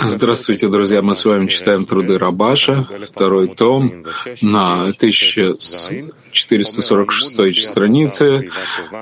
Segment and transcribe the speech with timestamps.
[0.00, 1.02] Здравствуйте, друзья!
[1.02, 4.04] Мы с вами читаем труды Рабаша, второй том,
[4.42, 8.48] на 1446 странице,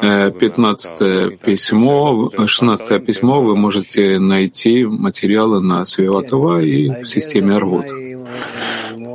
[0.01, 3.43] 15 письмо, 16 письмо.
[3.43, 7.85] Вы можете найти материалы на Свиватова и в системе Арвуд.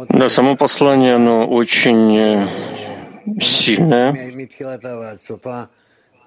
[0.09, 2.47] Да, само послание, оно очень э,
[3.41, 4.13] сильное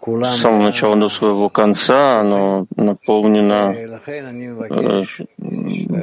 [0.00, 5.02] с самого начала до своего конца, оно наполнено э,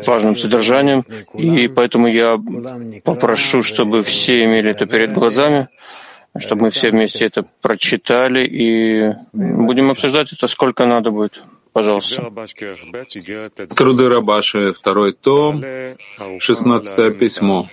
[0.05, 2.39] важным содержанием, и поэтому я
[3.03, 5.67] попрошу, чтобы все имели это перед глазами,
[6.37, 11.43] чтобы мы все вместе это прочитали, и будем обсуждать это сколько надо будет.
[11.73, 12.31] Пожалуйста.
[13.75, 15.61] Труды Рабаши, второй том,
[16.39, 17.67] шестнадцатое письмо.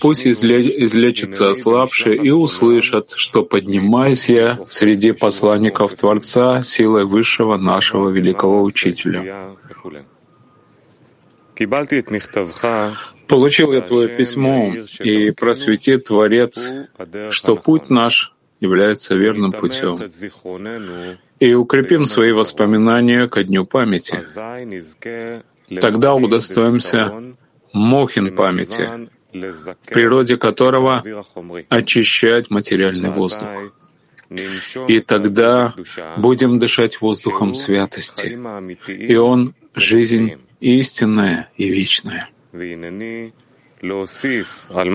[0.00, 8.62] Пусть излечатся ослабшие и услышат, что поднимаюсь я среди посланников Творца силой высшего нашего великого
[8.62, 9.52] Учителя.
[13.26, 16.72] Получил я твое письмо, и просветит Творец,
[17.30, 19.94] что путь наш является верным путем,
[21.40, 24.20] и укрепим свои воспоминания ко дню памяти.
[25.80, 27.34] Тогда удостоимся
[27.72, 31.02] мохин памяти, в природе которого
[31.68, 33.48] очищать материальный воздух.
[34.88, 35.74] И тогда
[36.16, 38.38] будем дышать воздухом святости,
[38.88, 42.28] и он— жизнь истинная и вечная.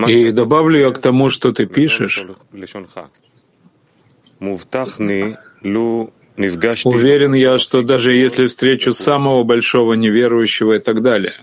[0.08, 2.26] И добавлю я к тому, что ты пишешь,
[6.84, 11.34] Уверен я, что даже если встречу самого большого неверующего и так далее,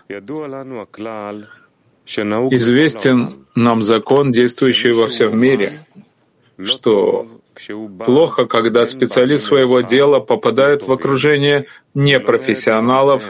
[2.08, 5.80] Известен нам закон, действующий во всем мире,
[6.64, 7.28] что
[8.06, 13.24] плохо, когда специалист своего дела попадает в окружение непрофессионалов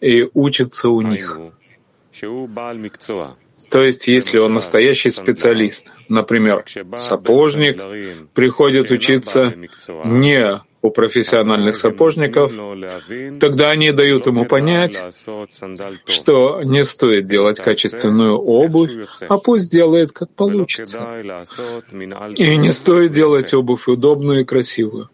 [0.00, 1.38] и учится у них.
[3.70, 6.64] То есть, если он настоящий специалист, например,
[6.96, 7.80] сапожник,
[8.34, 9.54] приходит учиться
[10.04, 12.52] не у профессиональных сапожников,
[13.38, 15.00] тогда они дают ему понять,
[16.06, 18.92] что не стоит делать качественную обувь,
[19.28, 20.98] а пусть делает как получится.
[22.36, 25.10] И не стоит делать обувь удобную и красивую.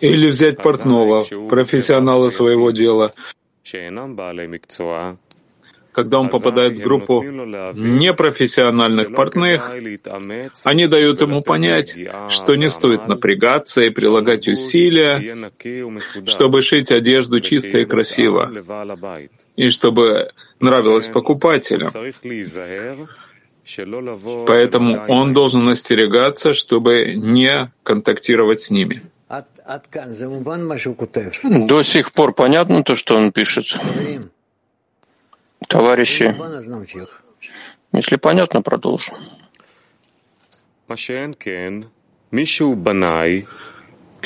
[0.00, 3.12] Или взять портного, профессионала своего дела,
[5.92, 9.70] когда он попадает в группу непрофессиональных портных,
[10.64, 11.96] они дают ему понять,
[12.30, 15.50] что не стоит напрягаться и прилагать усилия,
[16.26, 18.50] чтобы шить одежду чисто и красиво,
[19.56, 21.90] и чтобы нравилось покупателям.
[24.46, 29.02] Поэтому он должен остерегаться, чтобы не контактировать с ними.
[31.44, 33.78] До сих пор понятно то, что он пишет?
[35.68, 36.34] Товарищи,
[37.92, 39.14] если понятно, продолжим.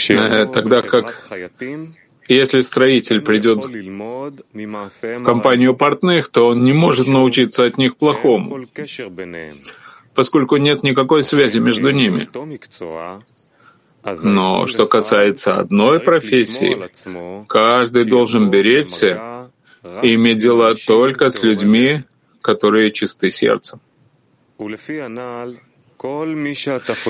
[0.09, 1.23] Э, тогда как
[2.29, 8.65] если строитель придет в компанию портных, то он не может научиться от них плохому,
[10.15, 12.29] поскольку нет никакой связи между ними.
[14.23, 16.77] Но что касается одной профессии,
[17.47, 19.51] каждый должен беречься
[20.03, 22.03] и иметь дела только с людьми,
[22.43, 23.81] которые чисты сердцем.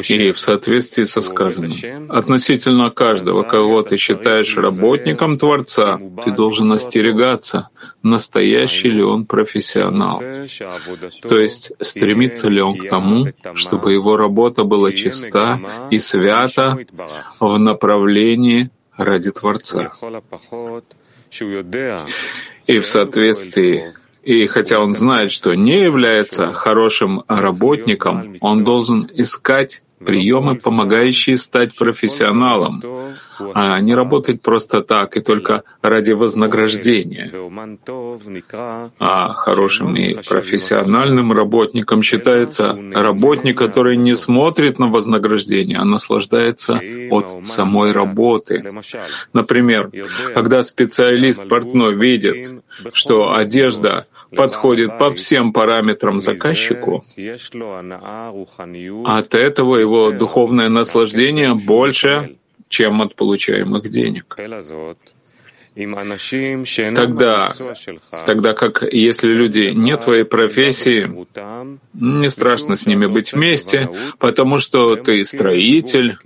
[0.08, 1.72] И в соответствии со сказанным,
[2.08, 7.68] относительно каждого, кого ты считаешь работником Творца, ты должен остерегаться,
[8.02, 10.20] настоящий ли он профессионал.
[11.28, 15.60] То есть стремится ли он к тому, чтобы его работа была чиста
[15.90, 16.78] и свята
[17.40, 19.92] в направлении ради Творца.
[22.66, 23.94] И в соответствии
[24.26, 31.76] и хотя он знает, что не является хорошим работником, он должен искать приемы, помогающие стать
[31.76, 32.82] профессионалом,
[33.54, 37.30] а не работать просто так и только ради вознаграждения.
[38.98, 46.80] А хорошим и профессиональным работником считается работник, который не смотрит на вознаграждение, а наслаждается
[47.10, 48.64] от самой работы.
[49.32, 49.90] Например,
[50.34, 52.62] когда специалист портной видит,
[52.92, 57.02] что одежда подходит по всем параметрам заказчику,
[59.04, 62.36] от этого его духовное наслаждение больше,
[62.68, 64.36] чем от получаемых денег.
[66.94, 67.52] Тогда,
[68.24, 71.10] тогда как если люди не твоей профессии,
[71.92, 76.16] не страшно с ними быть вместе, потому что ты строитель,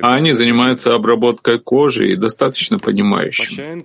[0.00, 3.84] а они занимаются обработкой кожи и достаточно понимающим.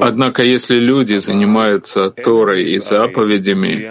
[0.00, 3.88] Однако, если люди занимаются Торой и заповедями,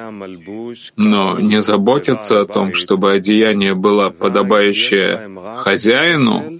[0.95, 6.57] но не заботятся о том, чтобы одеяние было подобающее хозяину,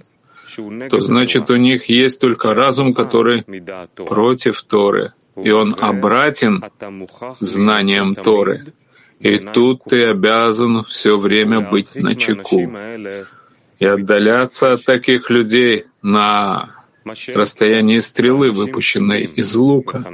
[0.90, 3.44] то значит у них есть только разум, который
[3.94, 6.64] против Торы, и он обратен
[7.40, 8.64] знанием Торы.
[9.20, 12.70] И тут ты обязан все время быть на чеку
[13.78, 16.70] и отдаляться от таких людей на
[17.34, 20.04] расстоянии стрелы, выпущенной из лука.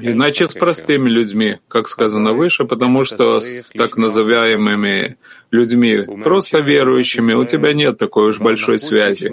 [0.00, 5.16] Иначе с простыми людьми, как сказано выше, потому что с так называемыми
[5.50, 9.32] людьми, просто верующими, у тебя нет такой уж большой связи.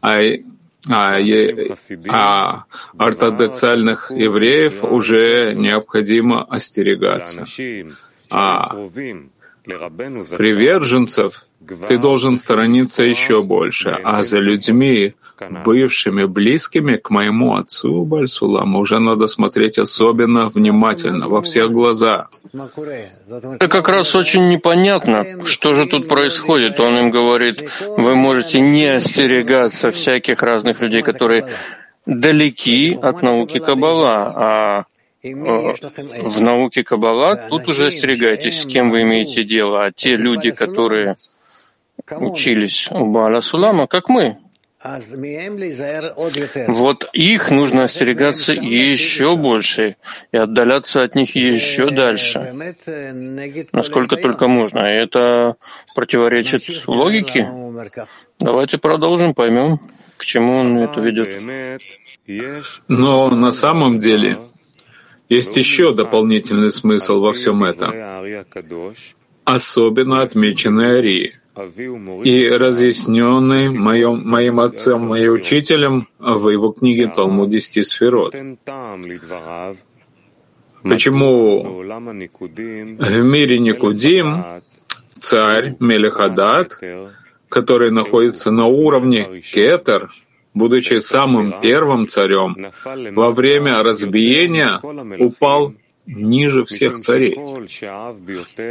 [0.00, 0.20] А,
[0.88, 1.18] а,
[2.08, 2.64] а
[2.96, 7.44] ортодоксальных евреев уже необходимо остерегаться.
[8.30, 8.88] А
[10.36, 11.44] приверженцев
[11.86, 15.14] ты должен сторониться еще больше, а за людьми,
[15.64, 22.26] бывшими близкими к моему отцу Бальсуламу, уже надо смотреть особенно внимательно, во всех глаза.
[23.54, 26.80] Это как раз очень непонятно, что же тут происходит.
[26.80, 27.62] Он им говорит,
[27.96, 31.46] вы можете не остерегаться всяких разных людей, которые
[32.06, 34.84] далеки от науки Каббала, а
[35.34, 39.86] в науке Каббала тут уже остерегайтесь, с кем вы имеете дело.
[39.86, 41.16] А те люди, которые
[42.10, 44.38] учились у Бааля Сулама, как мы,
[46.68, 49.96] вот их нужно остерегаться еще больше
[50.30, 52.54] и отдаляться от них еще дальше,
[53.72, 54.78] насколько только можно.
[54.88, 55.56] И это
[55.96, 57.48] противоречит логике.
[58.38, 59.80] Давайте продолжим, поймем,
[60.16, 61.40] к чему он это ведет.
[62.86, 64.38] Но на самом деле
[65.28, 67.94] есть еще дополнительный смысл во всем этом,
[69.44, 71.38] особенно отмеченный Арии
[72.24, 78.34] и разъясненный моим, моим отцом и учителем в его книге Талмуд десяти сферот.
[80.82, 84.44] Почему в мире Никудим
[85.10, 86.78] царь Мелехадат,
[87.48, 90.10] который находится на уровне Кетер,
[90.58, 92.56] будучи самым первым царем,
[93.14, 94.80] во время разбиения
[95.18, 95.72] упал
[96.08, 97.36] ниже всех царей.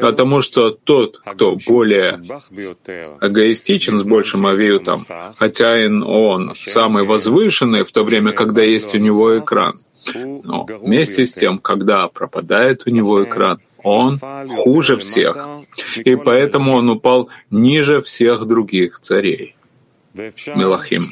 [0.01, 2.19] Потому что тот, кто более
[3.21, 4.99] эгоистичен с большим авиутом,
[5.37, 9.75] хотя и он самый возвышенный в то время, когда есть у него экран,
[10.15, 14.19] но вместе с тем, когда пропадает у него экран, он
[14.57, 15.37] хуже всех,
[15.95, 19.55] и поэтому он упал ниже всех других царей.
[20.55, 21.03] Мелахим.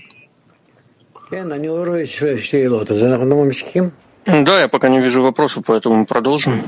[4.26, 6.62] Да, я пока не вижу вопросов, поэтому мы продолжим.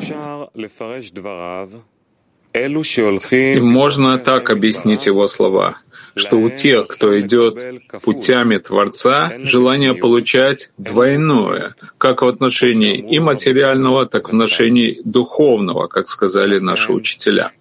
[2.53, 5.77] И можно так объяснить его слова,
[6.15, 7.55] что у тех, кто идет
[8.01, 15.87] путями Творца, желание получать двойное, как в отношении и материального, так и в отношении духовного,
[15.87, 17.51] как сказали наши учителя.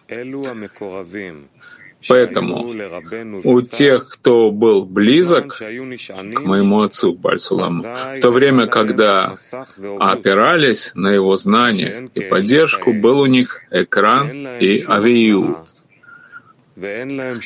[2.09, 2.67] Поэтому
[3.45, 9.37] у тех, кто был близок к моему отцу Бальсуламу, в то время, когда
[9.99, 14.31] опирались на его знания и поддержку, был у них экран
[14.61, 15.59] и авиют.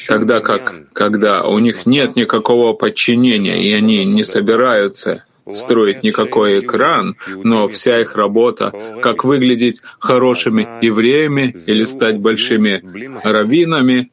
[0.09, 7.17] Тогда как, когда у них нет никакого подчинения, и они не собираются строить никакой экран,
[7.43, 12.83] но вся их работа, как выглядеть хорошими евреями или стать большими
[13.25, 14.11] раввинами,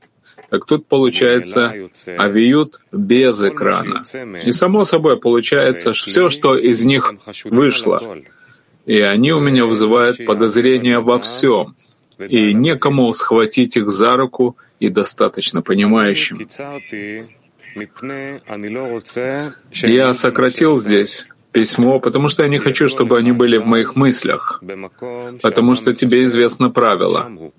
[0.49, 1.73] так тут получается
[2.17, 4.03] авиют без экрана.
[4.45, 7.13] И само собой получается все, что из них
[7.45, 8.17] вышло.
[8.85, 11.75] И они у меня вызывают подозрения во всем.
[12.17, 16.39] И некому схватить их за руку и достаточно понимающим.
[19.83, 24.63] Я сократил здесь письмо, потому что я не хочу, чтобы они были в моих мыслях,
[25.41, 27.51] потому что тебе известно правило.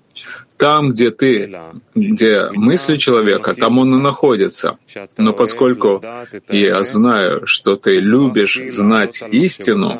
[0.59, 1.57] Там, где ты,
[1.95, 4.77] где мысли человека, там он и находится.
[5.17, 6.03] Но поскольку
[6.49, 9.97] я знаю, что ты любишь знать истину,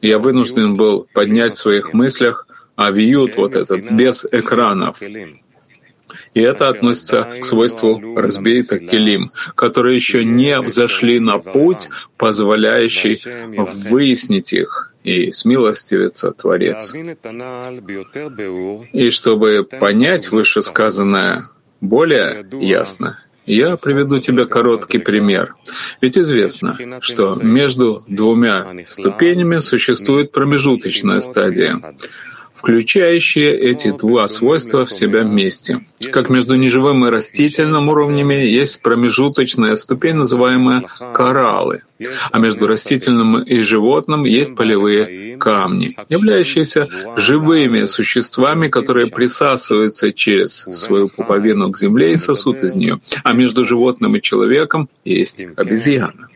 [0.00, 5.00] я вынужден был поднять в своих мыслях авиют вот этот, без экранов.
[6.34, 13.22] И это относится к свойству разбитых келим, которые еще не взошли на путь, позволяющий
[13.90, 16.94] выяснить их и смилостивится Творец.
[18.92, 21.48] И чтобы понять вышесказанное
[21.80, 25.54] более ясно, я приведу тебе короткий пример.
[26.00, 31.80] Ведь известно, что между двумя ступенями существует промежуточная стадия,
[32.62, 35.80] включающие эти два свойства в себя вместе.
[36.12, 41.82] Как между неживым и растительным уровнями есть промежуточная ступень, называемая кораллы,
[42.30, 51.08] а между растительным и животным есть полевые камни, являющиеся живыми существами, которые присасываются через свою
[51.08, 56.28] пуповину к земле и сосут из нее, а между животным и человеком есть обезьяна.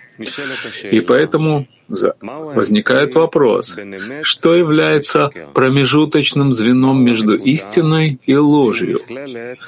[0.90, 3.76] И поэтому возникает вопрос,
[4.22, 9.00] что является промежуточным звеном между истиной и ложью?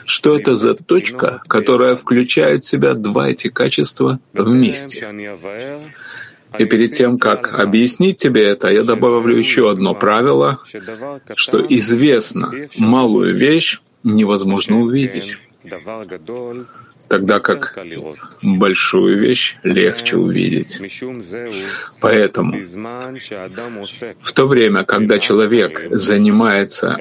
[0.04, 5.06] Что это за точка, которая включает в себя два эти качества вместе?
[6.58, 10.62] И перед тем, как объяснить тебе это, я добавлю еще одно правило,
[11.34, 15.38] что известно, малую вещь невозможно увидеть
[17.08, 17.78] тогда как
[18.42, 20.80] большую вещь легче увидеть.
[22.00, 22.54] Поэтому
[24.22, 26.98] в то время, когда человек занимается,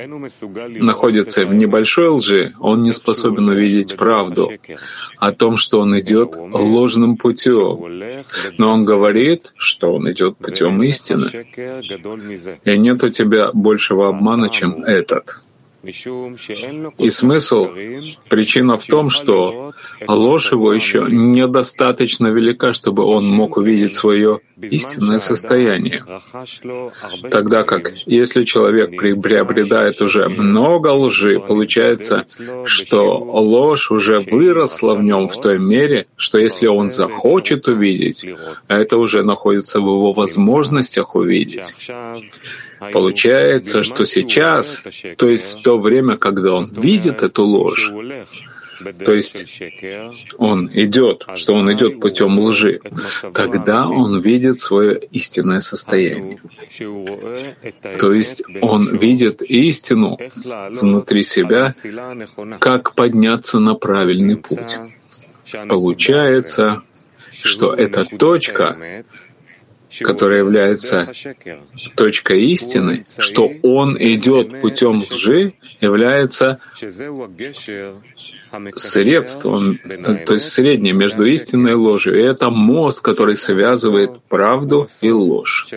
[0.80, 4.52] находится в небольшой лжи, он не способен увидеть правду
[5.18, 8.04] о том, что он идет ложным путем.
[8.58, 11.46] Но он говорит, что он идет путем истины.
[12.66, 15.42] И нет у тебя большего обмана, чем этот.
[15.88, 17.70] И смысл,
[18.30, 19.72] причина в том, что
[20.08, 26.04] ложь его еще недостаточно велика, чтобы он мог увидеть свое истинное состояние.
[27.32, 32.26] Тогда как, если человек приобретает уже много лжи, получается,
[32.66, 38.28] что ложь уже выросла в нем в той мере, что если он захочет увидеть,
[38.68, 41.76] это уже находится в его возможностях увидеть.
[42.92, 44.84] Получается, что сейчас,
[45.18, 47.92] то есть в то время, когда он видит эту ложь,
[49.06, 49.62] то есть
[50.38, 52.80] он идет, что он идет путем лжи,
[53.34, 56.40] тогда он видит свое истинное состояние.
[58.00, 60.18] То есть он видит истину
[60.70, 61.74] внутри себя,
[62.60, 64.78] как подняться на правильный путь.
[65.68, 66.84] Получается,
[67.32, 68.78] что эта точка,
[70.02, 71.12] которая является
[71.96, 76.60] точкой истины, что он идет путем лжи, является
[78.76, 79.80] средством,
[80.26, 82.20] то есть средним между истиной и ложью.
[82.20, 85.74] И это мост, который связывает правду и ложь.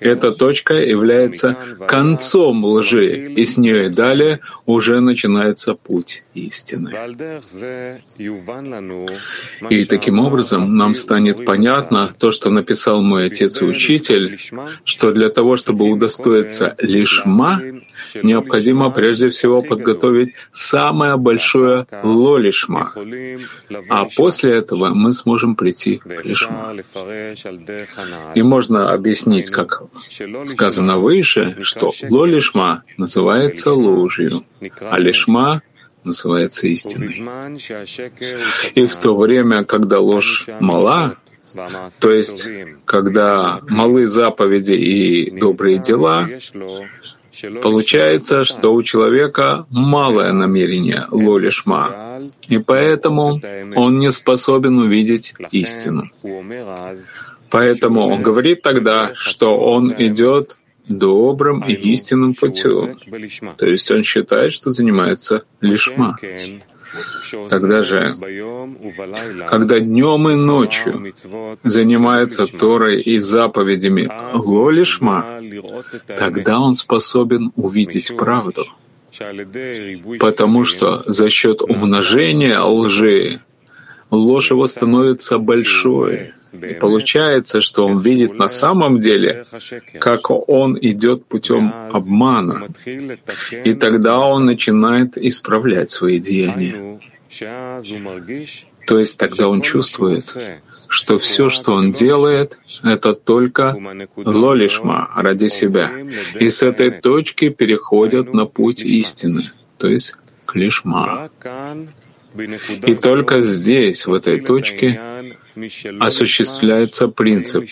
[0.00, 6.92] Эта точка является концом лжи, и с нее и далее уже начинается путь истины.
[9.70, 14.38] И таким образом нам станет понятно то, что написал мой отец и учитель,
[14.84, 17.60] что для того, чтобы удостоиться лишма,
[18.22, 22.92] необходимо прежде всего подготовить самое большое лолишма,
[23.88, 26.74] а после этого мы сможем прийти к лишма.
[28.34, 29.82] И можно объяснить, как
[30.46, 34.44] сказано выше, что лолишма называется ложью,
[34.80, 35.62] а лишма
[36.04, 37.22] называется истиной.
[38.74, 41.16] И в то время, когда ложь мала,
[42.00, 42.48] то есть,
[42.84, 46.26] когда малы заповеди и добрые дела,
[47.62, 52.18] Получается, что у человека малое намерение лолишма,
[52.48, 53.40] и поэтому
[53.74, 56.10] он не способен увидеть истину.
[57.50, 60.56] Поэтому он говорит тогда, что он идет
[60.88, 62.96] добрым и истинным путем.
[63.56, 66.18] То есть он считает, что занимается лишма.
[67.48, 68.12] Тогда же,
[69.48, 71.12] когда днем и ночью
[71.62, 75.32] занимается Торой и заповедями Лолишма,
[76.06, 78.62] тогда он способен увидеть правду.
[80.18, 83.40] Потому что за счет умножения лжи
[84.10, 86.32] ложь его становится большой.
[86.52, 89.44] И получается, что он видит на самом деле,
[89.98, 92.68] как он идет путем обмана.
[93.64, 96.98] И тогда он начинает исправлять свои деяния.
[98.86, 100.24] То есть тогда он чувствует,
[100.88, 103.76] что все, что он делает, это только
[104.16, 105.90] лолишма ради себя.
[106.38, 109.42] И с этой точки переходят на путь истины,
[109.78, 111.30] то есть к лишма.
[112.86, 115.00] И только здесь, в этой точке,
[116.00, 117.68] осуществляется принцип.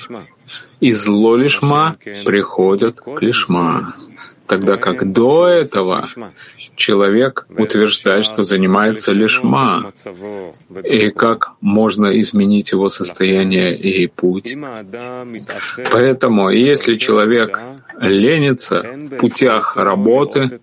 [0.81, 3.95] Из лолишма приходят к лишма.
[4.47, 6.09] Тогда как до этого
[6.75, 9.93] человек утверждает, что занимается лишма,
[10.83, 14.57] и как можно изменить его состояние и путь.
[15.93, 17.61] Поэтому, если человек
[18.01, 20.59] ленится в путях работы,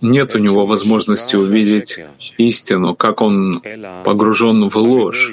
[0.00, 1.98] нет у него возможности увидеть
[2.36, 3.62] истину, как он
[4.04, 5.32] погружен в ложь,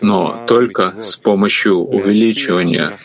[0.00, 2.98] но только с помощью увеличивания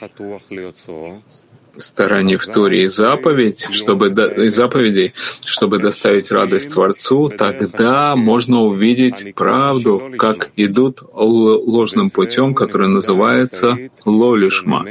[1.75, 4.09] стороне в Торе и заповедь, чтобы
[4.45, 5.13] и заповедей,
[5.45, 14.85] чтобы доставить радость Творцу, тогда можно увидеть правду, как идут ложным путем, который называется лолишма.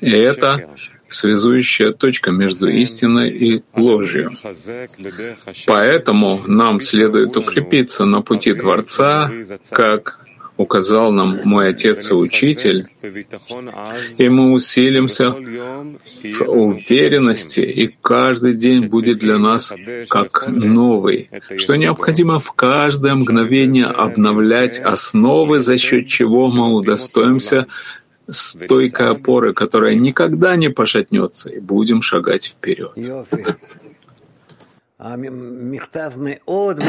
[0.00, 0.68] И это
[1.12, 4.28] связующая точка между истиной и ложью.
[5.66, 9.30] Поэтому нам следует укрепиться на пути Творца,
[9.70, 10.18] как
[10.56, 12.86] указал нам мой Отец и Учитель,
[14.18, 19.74] и мы усилимся в уверенности, и каждый день будет для нас
[20.08, 27.66] как новый, что необходимо в каждое мгновение обновлять основы, за счет чего мы удостоимся
[28.32, 32.92] стойкой опоры, которая никогда не пошатнется, и будем шагать вперед.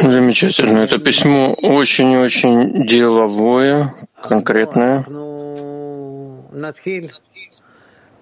[0.03, 0.79] Замечательно.
[0.79, 5.05] Это письмо очень-очень деловое, конкретное.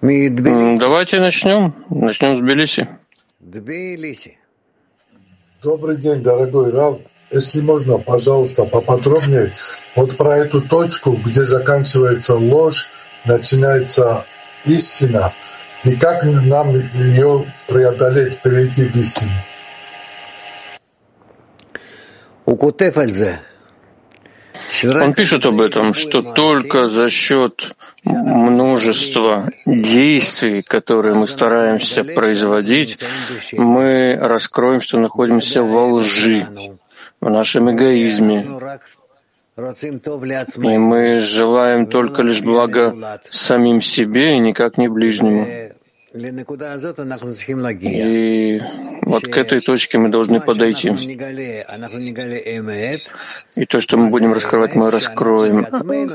[0.00, 1.74] Давайте начнем.
[1.90, 2.40] Начнем с
[3.38, 4.38] Тбилиси.
[5.62, 6.98] Добрый день, дорогой Рав.
[7.30, 9.54] Если можно, пожалуйста, поподробнее
[9.94, 12.88] вот про эту точку, где заканчивается ложь,
[13.24, 14.26] начинается
[14.64, 15.32] истина,
[15.84, 19.32] и как нам ее преодолеть, перейти в истину.
[24.94, 32.98] Он пишет об этом, что только за счет множества действий, которые мы стараемся производить,
[33.52, 36.46] мы раскроем, что находимся во лжи,
[37.20, 38.46] в нашем эгоизме.
[39.54, 45.46] И мы желаем только лишь блага самим себе и никак не ближнему.
[47.80, 48.60] И
[49.02, 50.88] вот к этой точке мы должны подойти.
[53.56, 55.66] И то, что мы будем раскрывать, мы раскроем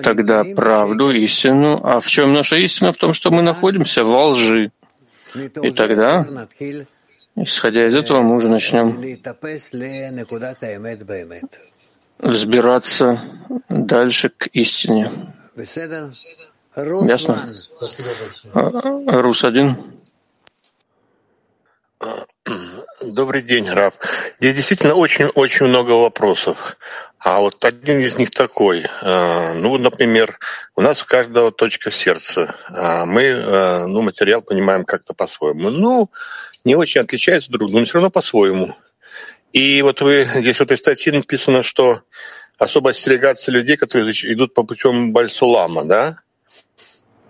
[0.02, 1.80] тогда правду, истину.
[1.84, 2.92] А в чем наша истина?
[2.92, 4.72] В том, что мы находимся во лжи.
[5.62, 6.48] И тогда,
[7.36, 9.00] исходя из этого, мы уже начнем
[12.20, 13.22] взбираться
[13.70, 15.12] дальше к истине.
[16.76, 17.52] Ясно?
[18.54, 19.78] А, Рус один.
[23.02, 23.96] Добрый день, Раб.
[24.40, 26.78] Здесь действительно очень-очень много вопросов.
[27.20, 28.86] А вот один из них такой.
[29.02, 30.38] А, ну, например,
[30.76, 32.56] у нас у каждого точка в сердце.
[32.70, 35.72] А мы ну, материал понимаем как-то по-своему.
[35.72, 36.10] Ну,
[36.64, 38.76] не очень отличаются друг друга, но все равно по-своему.
[39.54, 42.02] И вот вы здесь в этой статье написано, что
[42.58, 46.20] особо остерегаться людей, которые идут по путем Бальсулама, да?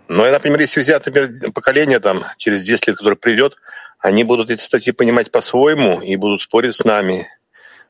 [0.08, 3.58] Но, например, если взять, например, поколение там через 10 лет, которое придет,
[4.00, 7.28] они будут эти статьи понимать по-своему и будут спорить с нами.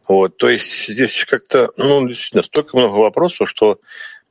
[0.07, 3.79] Вот, то есть здесь как-то, ну, действительно, столько много вопросов, что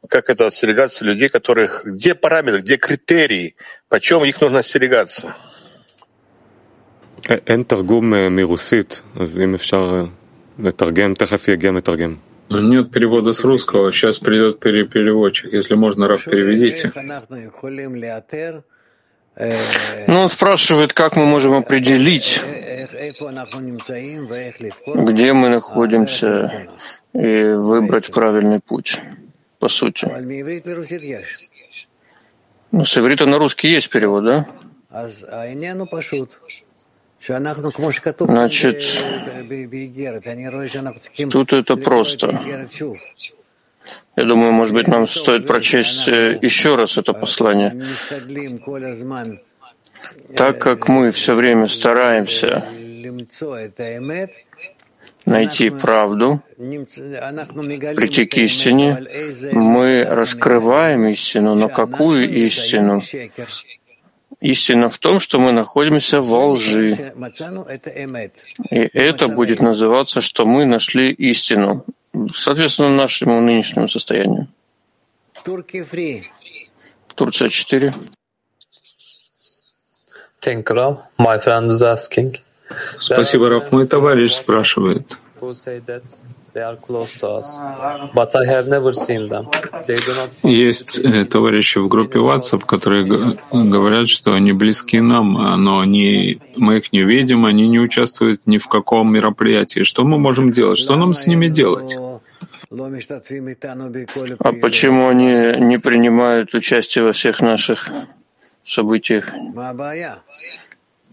[0.09, 1.85] как это остерегаться людей, которых...
[1.85, 3.57] Где параметры, где критерии,
[3.89, 5.37] почем их нужно остерегаться?
[7.48, 10.06] אין תרגום מרוסית, אז אם אפשר
[10.60, 12.16] לתרגם, תכף יגיע מתרגם.
[12.52, 13.94] Нет перевода с русского.
[13.94, 15.54] Сейчас придет переводчик.
[15.54, 16.92] Если можно, Раф, переведите.
[20.08, 22.44] Ну, он спрашивает, как мы можем определить,
[24.86, 26.68] где мы находимся,
[27.14, 29.00] и выбрать правильный путь,
[29.60, 30.06] по сути.
[32.74, 34.46] Ну, с иврита на русский есть перевод, да?
[37.27, 38.83] Значит,
[41.31, 42.41] тут это просто.
[44.17, 47.81] Я думаю, может быть, нам стоит прочесть э, еще раз это послание.
[50.37, 52.65] Так как мы все время стараемся
[55.25, 59.05] найти правду, прийти к истине,
[59.53, 63.03] мы раскрываем истину, но какую истину?
[64.53, 67.13] Истина в том, что мы находимся во лжи.
[68.71, 71.85] И это будет называться, что мы нашли истину,
[72.33, 74.47] соответственно, нашему нынешнему состоянию.
[77.17, 77.93] Турция 4.
[82.99, 83.73] Спасибо, Раф.
[83.73, 85.19] Мой товарищ спрашивает.
[90.43, 93.05] Есть э, товарищи в группе WhatsApp, которые
[93.53, 98.47] говорят, что они близки нам, а, но они, мы их не видим, они не участвуют
[98.47, 99.83] ни в каком мероприятии.
[99.83, 100.79] Что мы можем делать?
[100.79, 101.99] Что нам с ними делать?
[104.39, 107.91] А почему они не принимают участие во всех наших
[108.65, 109.33] событиях?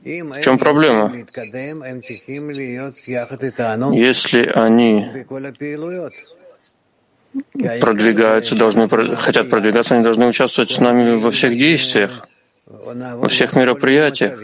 [0.04, 1.14] В чем проблема?
[3.96, 5.26] Если они
[7.80, 12.28] продвигаются, должны, хотят продвигаться, они должны участвовать с нами во всех действиях.
[12.66, 14.40] во всех мероприятиях,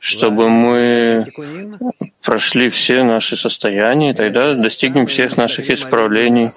[0.00, 1.26] чтобы мы
[2.22, 6.50] прошли все наши состояния, и тогда достигнем всех наших исправлений.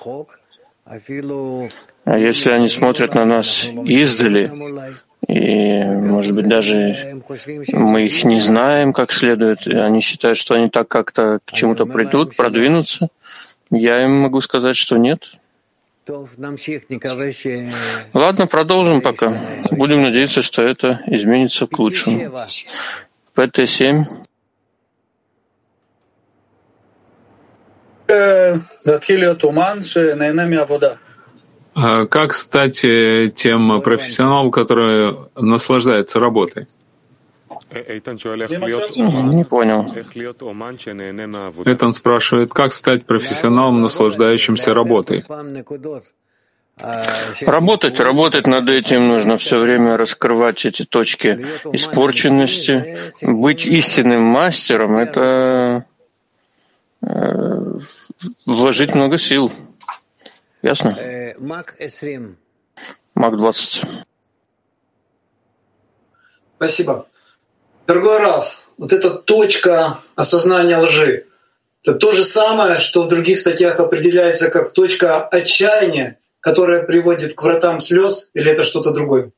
[2.04, 4.51] А если они смотрят на нас издали,
[5.31, 7.21] и, может быть, даже
[7.71, 12.35] мы их не знаем как следует, они считают, что они так как-то к чему-то придут,
[12.35, 13.07] продвинутся,
[13.69, 15.37] я им могу сказать, что нет.
[18.13, 19.33] Ладно, продолжим пока.
[19.71, 22.29] Будем надеяться, что это изменится к лучшему.
[23.33, 24.03] ПТ-7.
[28.09, 28.59] А
[31.73, 36.67] как стать э, тем профессионалом, который наслаждается работой?
[37.71, 39.93] Не понял.
[41.65, 45.23] Этан спрашивает, как стать профессионалом, наслаждающимся работой?
[47.41, 52.97] Работать, работать над этим нужно все время раскрывать эти точки испорченности.
[53.21, 55.86] Быть истинным мастером— это
[57.01, 57.73] э,
[58.45, 59.51] вложить много сил.
[60.62, 60.97] Ясно?
[63.15, 63.86] Мак 20.
[66.58, 67.08] Спасибо.
[67.88, 71.26] Дорогой Раф, вот эта точка осознания лжи,
[71.84, 77.41] это то же самое, что в других статьях определяется как точка отчаяния, которая приводит к
[77.41, 79.32] вратам слез, или это что-то другое?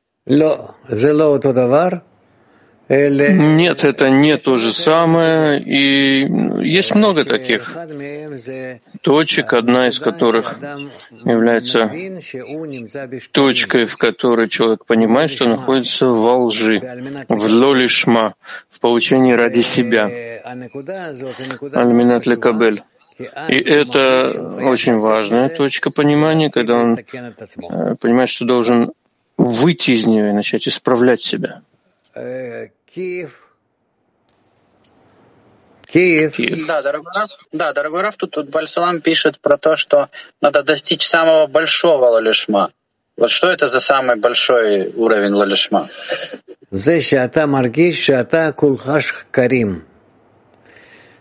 [2.90, 6.28] Нет, это не то же самое, и
[6.62, 7.76] есть много таких
[9.02, 10.60] точек, одна из которых
[11.24, 11.90] является
[13.32, 16.82] точкой, в которой человек понимает, что находится во лжи,
[17.30, 18.36] в лолишма,
[18.70, 20.06] в получении ради себя,
[21.74, 22.84] альминат лекабель.
[23.48, 28.92] И это очень важная точка понимания, когда он э, понимает, что должен
[29.38, 31.62] выйти из нее и начать исправлять себя.
[32.14, 33.40] Киев.
[35.88, 36.68] Киев.
[36.68, 40.10] Да, дорогой Раф, да, дорогой Раф, тут, тут Бальсалам пишет про то, что
[40.42, 42.72] надо достичь самого большого лалишма.
[43.16, 45.88] Вот что это за самый большой уровень лалишма?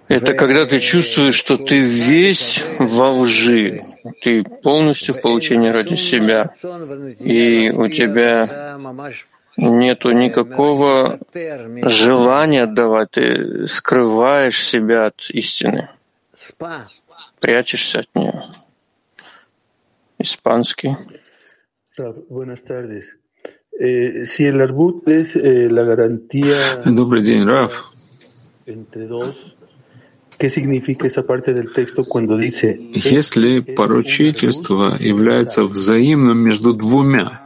[0.09, 3.83] Это когда ты чувствуешь, что ты весь во лжи,
[4.23, 6.51] ты полностью в получении ради себя,
[7.19, 8.77] и у тебя
[9.57, 11.19] нету никакого
[11.83, 15.89] желания отдавать, ты скрываешь себя от истины,
[17.41, 18.45] прячешься от нее.
[20.19, 20.97] Испанский.
[23.79, 24.25] Eh,
[25.35, 27.93] eh, Добрый день, Раф.
[32.95, 37.42] Если поручительство является взаимным между двумя,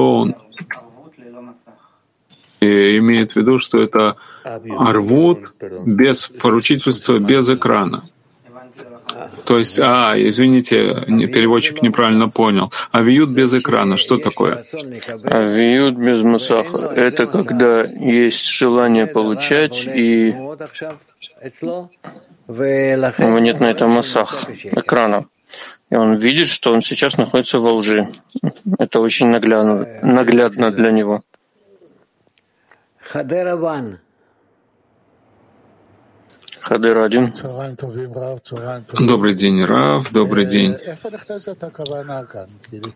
[0.00, 0.34] что он
[2.60, 4.16] имеет в виду, что это
[4.78, 5.52] арвуд
[5.84, 8.08] без поручительства, без экрана.
[9.44, 10.76] То есть, а, извините,
[11.34, 12.72] переводчик неправильно понял.
[12.92, 14.64] Авиют без экрана, что такое?
[15.24, 20.46] Авиют без масаха— это когда есть желание получать, и у
[22.46, 25.26] него нет на этом масах, экрана.
[25.90, 28.08] И он видит, что он сейчас находится во лжи.
[28.78, 31.22] Это очень наглядно, наглядно для него.
[36.60, 37.34] Хадер один.
[39.00, 40.76] Добрый день, Рав, добрый день.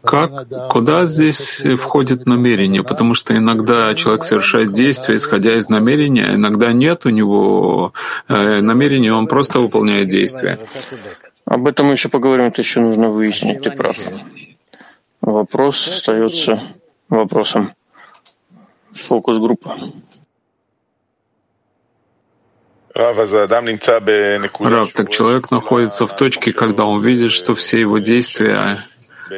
[0.03, 0.31] Как,
[0.71, 2.85] куда здесь входит намерение?
[2.85, 7.95] Потому что иногда человек совершает действия, исходя из намерения, а иногда нет у него
[8.29, 10.59] э, намерения, он просто выполняет действия.
[11.45, 13.97] Об этом мы еще поговорим, это еще нужно выяснить, ты прав.
[15.21, 16.61] Вопрос остается
[17.09, 17.73] вопросом.
[18.93, 19.77] Фокус-группа.
[22.95, 28.79] Рав, так человек находится в точке, когда он видит, что все его действия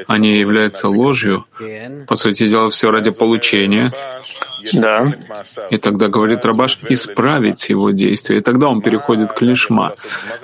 [0.06, 1.46] они являются ложью,
[2.06, 3.92] по сути дела, все ради получения.
[4.72, 5.12] Да.
[5.70, 8.38] И тогда говорит Рабаш исправить его действия.
[8.38, 9.94] И тогда он переходит к лишма.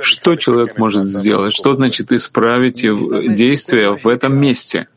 [0.01, 1.55] Что человек может сделать?
[1.55, 4.89] Что значит исправить действия в этом месте?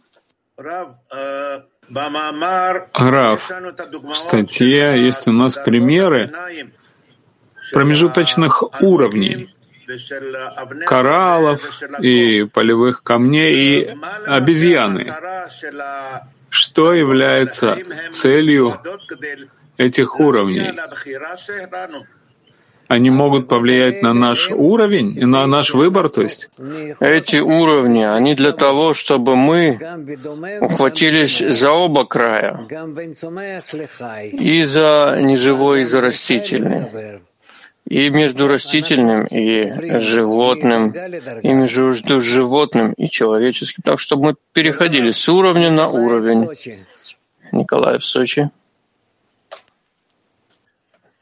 [2.93, 6.31] Раф, в статье есть у нас примеры
[7.71, 9.49] промежуточных уровней
[10.85, 11.61] кораллов
[12.01, 15.13] и полевых камней и обезьяны.
[16.49, 17.77] Что является
[18.11, 18.79] целью
[19.77, 20.71] этих уровней?
[22.87, 26.49] Они могут повлиять на наш уровень и на наш выбор, то есть?
[26.99, 29.79] Эти уровни, они для того, чтобы мы
[30.59, 32.65] ухватились за оба края,
[34.33, 37.21] и за неживой, и за растительный
[37.89, 45.27] и между растительным и животным, и между животным и человеческим, так чтобы мы переходили с
[45.27, 46.47] уровня на уровень.
[47.51, 48.51] Николай в Сочи.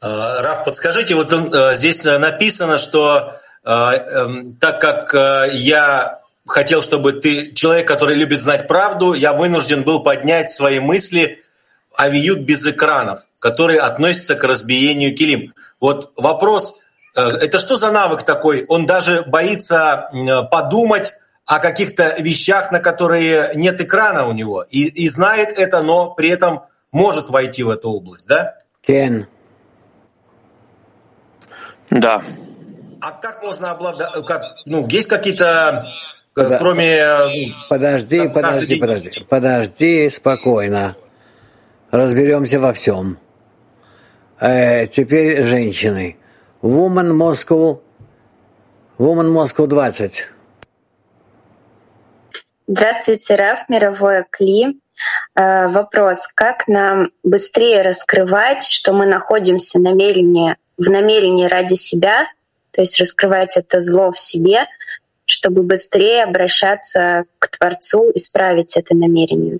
[0.00, 6.82] А, Раф, подскажите, вот э, здесь написано, что э, эм, так как э, я хотел,
[6.82, 11.42] чтобы ты, человек, который любит знать правду, я вынужден был поднять свои мысли
[11.96, 15.54] авиют без экранов, которые относятся к разбиению килим.
[15.80, 16.76] Вот вопрос,
[17.14, 18.64] э, это что за навык такой?
[18.68, 20.10] Он даже боится
[20.50, 21.12] подумать
[21.48, 26.28] о каких-то вещах, на которые нет экрана у него, и, и знает это, но при
[26.28, 28.56] этом может войти в эту область, да?
[28.82, 29.26] Кен.
[31.90, 32.22] Да.
[33.00, 35.84] А как можно обладать, как, ну, есть какие-то,
[36.36, 36.58] э, Подо...
[36.58, 36.96] кроме...
[36.96, 38.80] Э, ну, подожди, как, подожди, день...
[38.80, 40.94] подожди, подожди, спокойно.
[41.90, 43.18] Разберемся во всем.
[44.40, 46.16] Э, теперь женщины.
[46.62, 47.80] Woman Moscow,
[48.98, 50.26] Woman Moscow 20.
[52.68, 54.80] Здравствуйте, Раф, мировое Кли.
[55.34, 62.26] Э, вопрос, как нам быстрее раскрывать, что мы находимся намерение, в намерении ради себя,
[62.70, 64.66] то есть раскрывать это зло в себе,
[65.24, 69.58] чтобы быстрее обращаться к Творцу, исправить это намерение?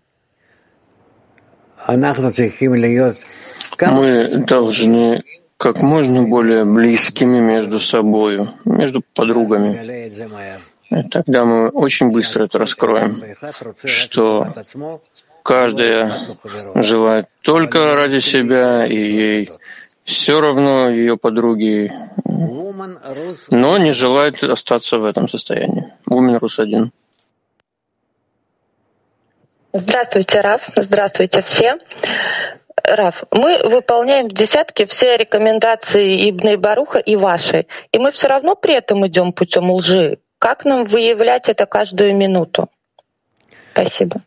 [3.81, 5.23] Мы должны
[5.57, 10.09] как можно более близкими между собой, между подругами.
[10.91, 13.23] И тогда мы очень быстро это раскроем,
[13.85, 14.55] что
[15.43, 16.29] каждая
[16.77, 19.51] желает только ради себя, и ей
[20.03, 21.93] все равно ее подруги,
[23.51, 25.93] но не желает остаться в этом состоянии.
[26.07, 26.93] Умен Рус один.
[29.75, 30.71] Здравствуйте, Раф.
[30.77, 31.79] Здравствуйте все.
[32.89, 38.55] Раф, мы выполняем в десятке все рекомендации Ибн Баруха и ваши, и мы все равно
[38.55, 40.19] при этом идем путем лжи.
[40.39, 42.69] Как нам выявлять это каждую минуту?
[43.73, 44.23] Спасибо.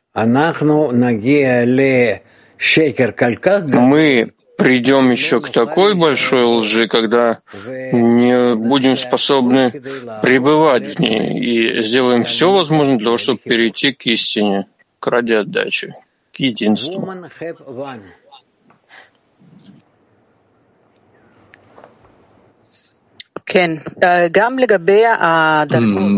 [3.82, 7.40] Мы придем еще к такой большой лжи, когда
[7.92, 9.72] не будем способны
[10.22, 14.68] пребывать в ней и сделаем все возможное для того, чтобы перейти к истине
[15.00, 15.96] к ради отдачи,
[16.32, 17.08] к единству.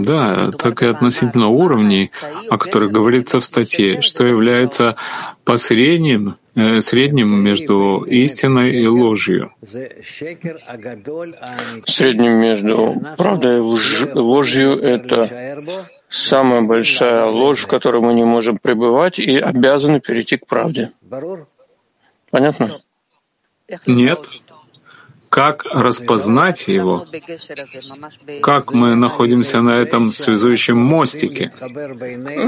[0.03, 2.11] Да, так и относительно уровней,
[2.49, 4.95] о которых говорится в статье, что является
[5.43, 9.51] посредним, э, средним между истиной и ложью.
[11.85, 15.63] Средним между правдой и ложью— это
[16.07, 20.91] самая большая ложь, в которой мы не можем пребывать и обязаны перейти к правде.
[22.29, 22.81] Понятно?
[23.85, 24.29] Нет.
[25.33, 27.05] Как распознать его?
[28.39, 31.51] Как мы находимся на этом связующем мостике?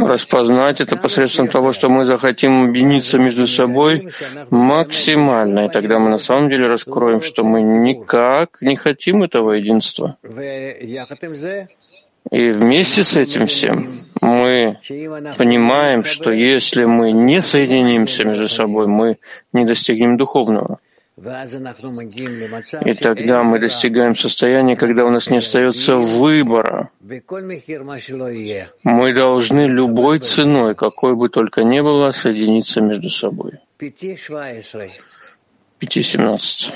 [0.05, 4.09] Распознать это посредством того, что мы захотим объединиться между собой
[4.51, 10.17] максимально, и тогда мы на самом деле раскроем, что мы никак не хотим этого единства.
[12.31, 14.77] И вместе с этим всем мы
[15.39, 19.17] понимаем, что если мы не соединимся между собой, мы
[19.53, 20.77] не достигнем духовного.
[21.17, 26.89] И тогда мы достигаем состояния, когда у нас не остается выбора.
[28.83, 33.53] Мы должны любой ценой, какой бы только ни было, соединиться между собой.
[33.79, 36.73] 5.17.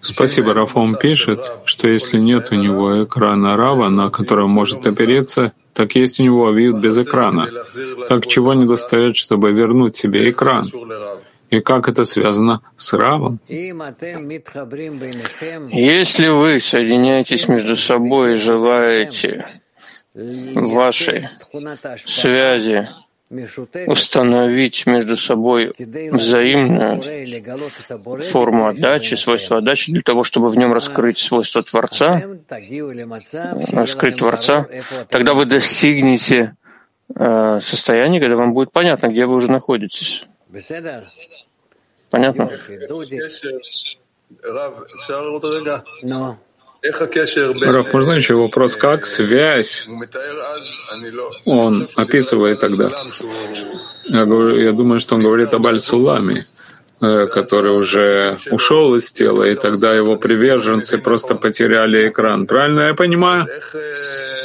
[0.00, 5.94] Спасибо, Рафом пишет, что если нет у него экрана Рава, на который может опереться, так
[5.94, 7.48] есть у него авиют без экрана.
[8.08, 10.66] Так чего не достает, чтобы вернуть себе экран?
[11.50, 13.38] И как это связано с Равом?
[13.48, 13.78] Если
[16.28, 19.46] вы соединяетесь между собой и желаете
[20.14, 21.28] вашей
[22.04, 22.88] связи
[23.86, 27.02] установить между собой взаимную
[28.20, 32.22] форму отдачи, свойство отдачи, для того, чтобы в нем раскрыть свойство Творца,
[33.72, 34.66] раскрыть Творца,
[35.08, 36.56] тогда вы достигнете
[37.14, 40.26] э, состояния, когда вам будет понятно, где вы уже находитесь.
[42.10, 42.50] Понятно?
[46.84, 49.86] Раф, можно еще вопрос, как связь?
[51.46, 52.90] Он описывает тогда.
[54.04, 56.44] Я, говорю, я думаю, что он говорит об Аль-Суламе,
[57.00, 62.46] э, который уже ушел из тела, и тогда его приверженцы просто потеряли экран.
[62.46, 63.46] Правильно я понимаю?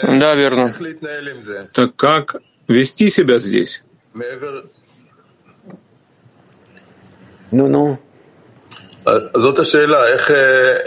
[0.03, 0.73] Да, верно.
[1.73, 2.37] Так как
[2.69, 3.83] вести себя здесь?
[7.51, 7.99] Ну-ну.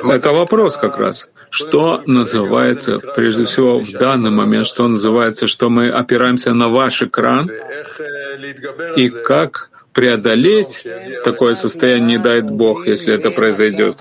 [0.05, 1.31] Это вопрос как раз.
[1.51, 7.51] Что называется, прежде всего, в данный момент, что называется, что мы опираемся на ваш экран,
[8.97, 10.85] и как преодолеть
[11.25, 13.99] такое состояние, не дает Бог, если это произойдет.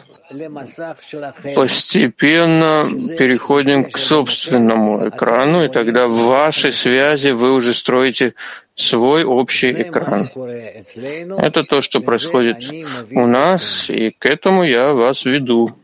[1.56, 8.34] Постепенно переходим к собственному экрану, и тогда в вашей связи вы уже строите
[8.76, 10.32] свой общий экран.
[11.38, 12.58] Это то, что происходит
[13.12, 15.76] у нас, и к этому я вас веду.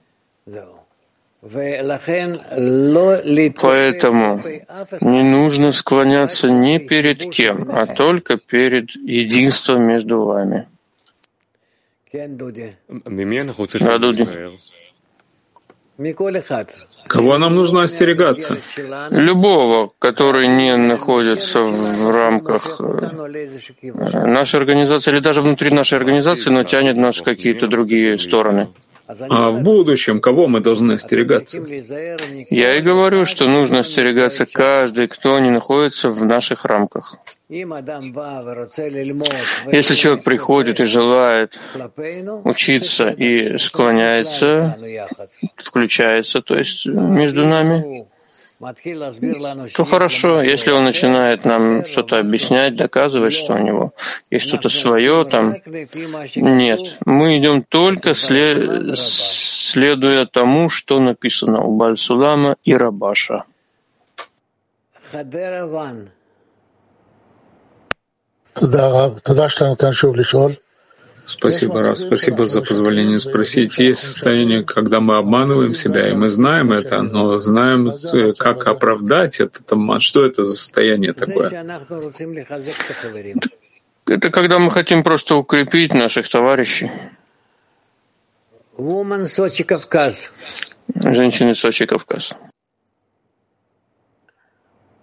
[3.62, 4.43] Поэтому
[5.02, 10.67] не нужно склоняться ни перед кем, а только перед единством между вами.
[12.12, 12.76] Радуди.
[17.08, 18.58] Кого нам нужно остерегаться?
[19.12, 26.63] Любого, который не находится в рамках э, нашей организации или даже внутри нашей организации, но
[26.63, 28.67] тянет нас в какие-то другие стороны.
[29.08, 31.63] А в будущем кого мы должны остерегаться?
[32.50, 37.15] Я и говорю, что нужно остерегаться каждый, кто не находится в наших рамках.
[37.50, 37.65] Если
[39.96, 41.58] человек приходит и желает
[42.43, 44.78] учиться и склоняется,
[45.56, 48.06] включается, то есть между нами,
[49.76, 53.93] то хорошо, если он начинает нам что-то объяснять, доказывать, что у него
[54.32, 55.56] есть что-то свое там.
[56.36, 58.98] Нет, мы идем только след...
[58.98, 63.43] следуя тому, что написано у Бальсулама и Рабаша.
[71.27, 71.97] Спасибо, Раф.
[71.97, 73.77] Спасибо за позволение спросить.
[73.79, 79.41] Есть состояние, когда мы обманываем себя, и мы знаем это, но знаем, э, как оправдать
[79.41, 79.99] этот обман.
[79.99, 81.49] Что это за состояние такое?
[84.05, 86.89] Это когда мы хотим просто укрепить наших товарищей.
[90.95, 92.37] Женщины Сочи, Кавказ.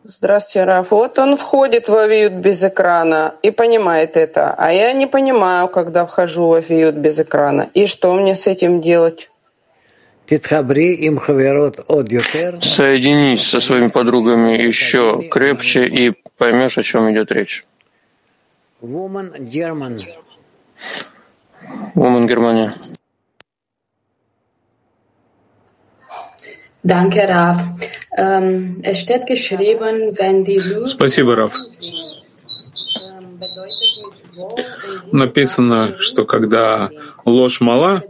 [0.07, 0.90] Здравствуйте, Раф.
[0.90, 6.05] Вот он входит в авиют без экрана и понимает это, а я не понимаю, когда
[6.05, 7.71] вхожу в авиют без экрана.
[7.73, 9.31] И что мне с этим делать?
[12.61, 17.64] Соединись со своими подругами еще крепче и поймешь, о чем идет речь.
[21.95, 22.75] Woman Германия.
[26.85, 27.56] Danke, Rav.
[28.16, 31.54] Ähm, es steht geschrieben, wenn die Lüge Спасибо, Раф.
[35.10, 36.90] Написано, что когда
[37.24, 38.02] ложь мала,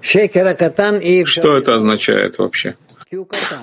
[0.00, 2.76] Что это означает вообще?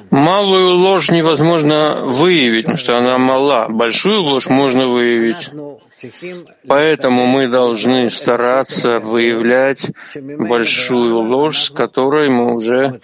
[0.09, 3.67] Малую ложь невозможно выявить, потому что она мала.
[3.69, 5.51] Большую ложь можно выявить.
[6.67, 12.99] Поэтому мы должны стараться выявлять большую ложь, с которой мы уже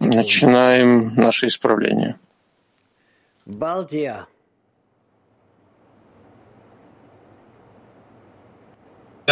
[0.00, 2.16] начинаем наше исправление.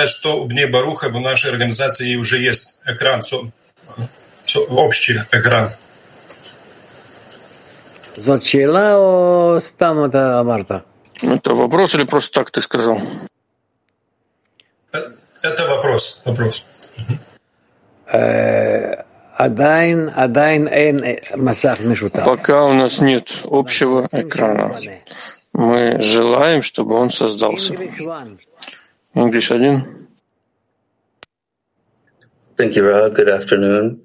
[0.07, 3.23] что у Бней Баруха в нашей организации уже есть экран,
[4.69, 5.71] общий экран.
[11.23, 13.01] Это вопрос или просто так ты сказал?
[14.93, 16.21] Это вопрос.
[16.25, 16.65] Вопрос.
[22.25, 24.81] Пока у нас нет общего экрана.
[25.53, 27.75] Мы желаем, чтобы он создался.
[29.15, 30.09] English один.
[32.57, 33.11] Thank you, Ra.
[33.11, 34.01] Good afternoon.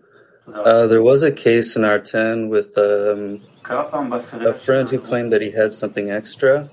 [0.48, 5.52] Uh, there was a case in R10 with um, a friend who claimed that he
[5.52, 6.70] had something extra.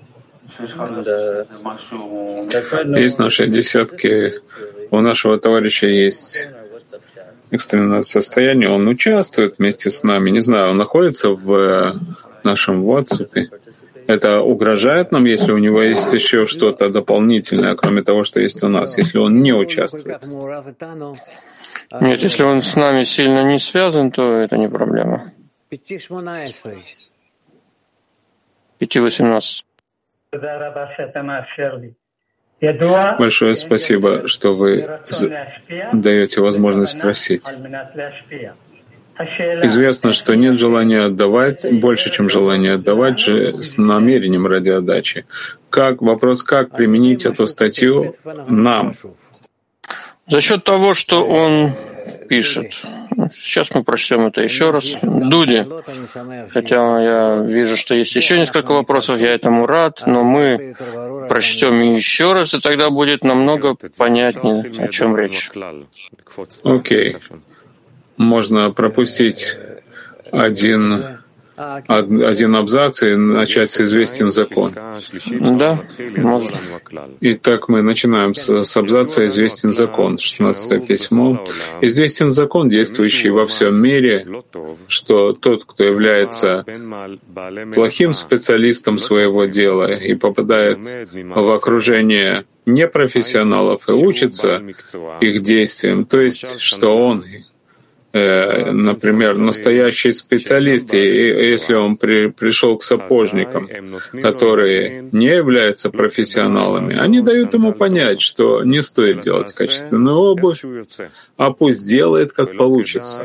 [2.97, 4.41] Есть наши десятки.
[4.91, 6.47] У нашего товарища есть
[7.51, 8.69] экстренное состояние.
[8.69, 10.29] Он участвует вместе с нами.
[10.29, 11.99] Не знаю, он находится в
[12.43, 13.49] нашем WhatsApp.
[14.07, 18.67] Это угрожает нам, если у него есть еще что-то дополнительное, кроме того, что есть у
[18.67, 20.21] нас, если он не участвует?
[22.01, 25.31] Нет, если он с нами сильно не связан, то это не проблема.
[28.79, 29.65] 5.18.
[33.19, 34.99] Большое спасибо, что вы
[35.93, 37.43] даете возможность спросить.
[39.17, 45.25] Известно, что нет желания отдавать больше, чем желание отдавать же с намерением ради отдачи.
[45.69, 48.15] Как, вопрос, как применить эту статью
[48.47, 48.93] нам?
[50.27, 51.71] За счет того, что он
[52.27, 52.85] пишет.
[53.31, 54.95] Сейчас мы прочтем это еще раз.
[55.01, 55.65] Дуди,
[56.49, 60.75] хотя я вижу, что есть еще несколько вопросов, я этому рад, но мы
[61.29, 65.49] прочтем еще раз, и тогда будет намного понятнее, о чем речь.
[66.63, 67.13] Окей.
[67.13, 67.21] Okay
[68.17, 69.57] можно пропустить
[70.31, 71.03] один,
[71.55, 74.73] один абзац и начать с «известен закон».
[74.73, 75.81] Да,
[76.17, 76.59] можно.
[77.21, 81.43] Итак, мы начинаем с, с абзаца «известен закон», 16 письмо.
[81.81, 84.27] «Известен закон, действующий во всем мире,
[84.87, 86.65] что тот, кто является
[87.73, 90.79] плохим специалистом своего дела и попадает
[91.11, 94.61] в окружение непрофессионалов и учится
[95.21, 97.23] их действиям, то есть, что он
[98.15, 103.67] например, настоящий специалист, и если он при, пришел к сапожникам,
[104.21, 110.63] которые не являются профессионалами, они дают ему понять, что не стоит делать качественную обувь,
[111.35, 113.21] а пусть делает, как получится.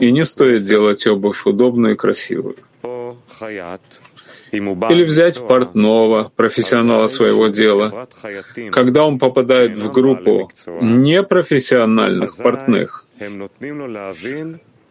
[0.00, 2.56] И не стоит делать обувь удобную и красивую.
[4.52, 8.08] Или взять портного, профессионала своего дела.
[8.72, 10.50] Когда он попадает в группу
[10.82, 13.05] непрофессиональных портных,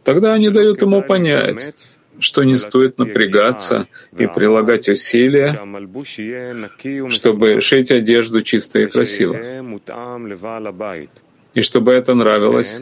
[0.03, 1.73] Тогда они дают ему понять,
[2.19, 5.59] что не стоит напрягаться и прилагать усилия,
[7.09, 9.35] чтобы шить одежду чисто и красиво,
[11.53, 12.81] и чтобы это нравилось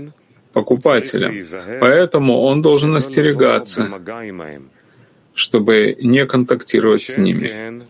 [0.54, 1.36] покупателям.
[1.82, 3.92] Поэтому он должен остерегаться,
[5.34, 7.82] чтобы не контактировать с ними.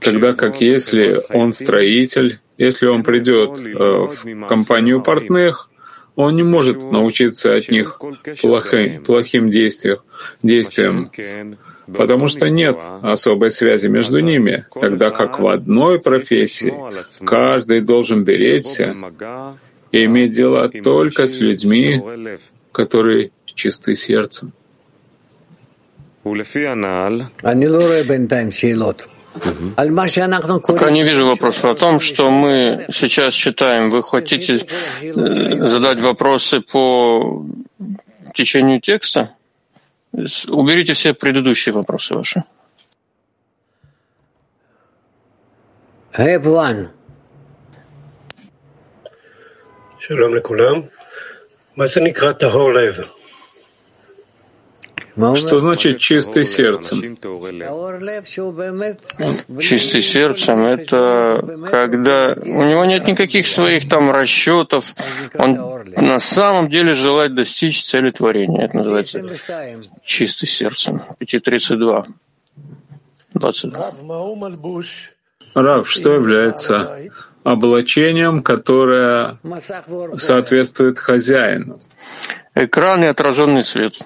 [0.00, 5.68] Тогда как если он строитель, если он придет э, в компанию портных,
[6.14, 7.98] он не может научиться от них
[8.40, 9.98] плохим, плохим действиям,
[10.42, 11.10] действиям,
[11.86, 16.74] потому что нет особой связи между ними, тогда как в одной профессии
[17.24, 18.94] каждый должен беречься
[19.90, 22.00] и иметь дела только с людьми,
[22.70, 24.52] которые чисты сердцем.
[30.67, 33.91] Пока не вижу вопросов о том, что мы сейчас читаем.
[33.91, 34.65] Вы хотите
[35.01, 37.45] э, задать вопросы по
[38.33, 39.35] течению текста?
[40.49, 42.43] Уберите все предыдущие вопросы ваши.
[49.99, 50.81] שלום לכולם.
[51.77, 52.95] מה זה נקרא טהור לב?
[55.14, 57.18] что значит чистый сердцем?
[59.58, 64.94] Чистый сердцем— это когда у него нет никаких своих там расчетов,
[65.34, 68.64] он на самом деле желает достичь цели творения.
[68.64, 69.22] Это называется
[70.02, 71.02] чистый сердцем.
[71.20, 72.06] 5.32.
[73.34, 73.92] 22.
[75.54, 76.98] Рав, что является
[77.44, 79.38] облачением, которое
[80.16, 81.78] соответствует хозяину.
[82.54, 84.00] Экран и отраженный свет.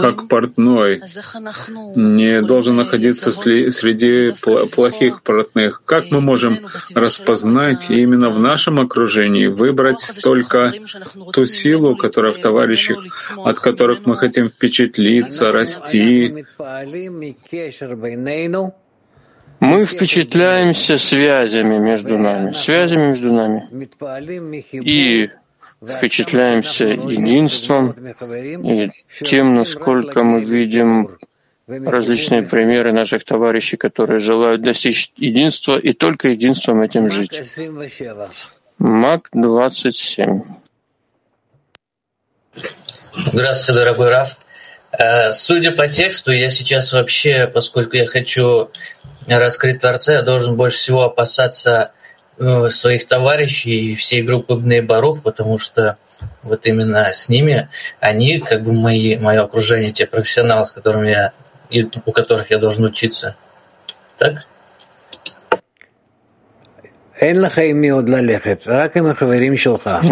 [0.00, 1.02] Как портной
[1.96, 4.32] не должен находиться среди
[4.74, 5.82] плохих портных.
[5.84, 10.72] Как мы можем распознать и именно в нашем окружении выбрать только
[11.32, 12.98] ту силу, которая в товарищах,
[13.44, 16.46] от которых мы хотим впечатлиться, расти,
[19.60, 23.88] мы впечатляемся связями между нами, связями между нами.
[24.72, 25.30] И
[25.82, 27.94] впечатляемся единством
[28.64, 28.90] и
[29.24, 31.18] тем, насколько мы видим
[31.66, 37.42] различные примеры наших товарищей, которые желают достичь единства и только единством этим жить.
[38.78, 40.42] Мак 27.
[43.32, 44.36] Здравствуйте, дорогой Раф.
[44.92, 48.70] Э, судя по тексту, я сейчас вообще, поскольку я хочу
[49.26, 51.92] раскрыть Творца, я должен больше всего опасаться
[52.38, 55.96] Э, своих товарищей и всей группы Бней Барух, потому что
[56.42, 61.32] вот именно с ними они как бы мои, мое окружение, те профессионалы, с которыми я,
[61.70, 63.36] и у которых я должен учиться.
[64.18, 64.46] Так?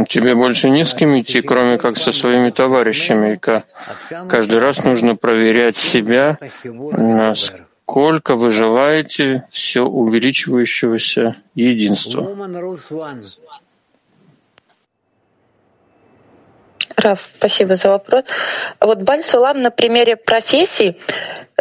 [0.08, 3.34] Тебе больше не с кем идти, кроме как со своими товарищами.
[3.34, 12.26] И каждый раз нужно проверять себя, насколько сколько вы желаете все увеличивающегося единства.
[16.96, 18.24] Раф, спасибо за вопрос.
[18.80, 20.98] Вот Баль-Сулам на примере профессий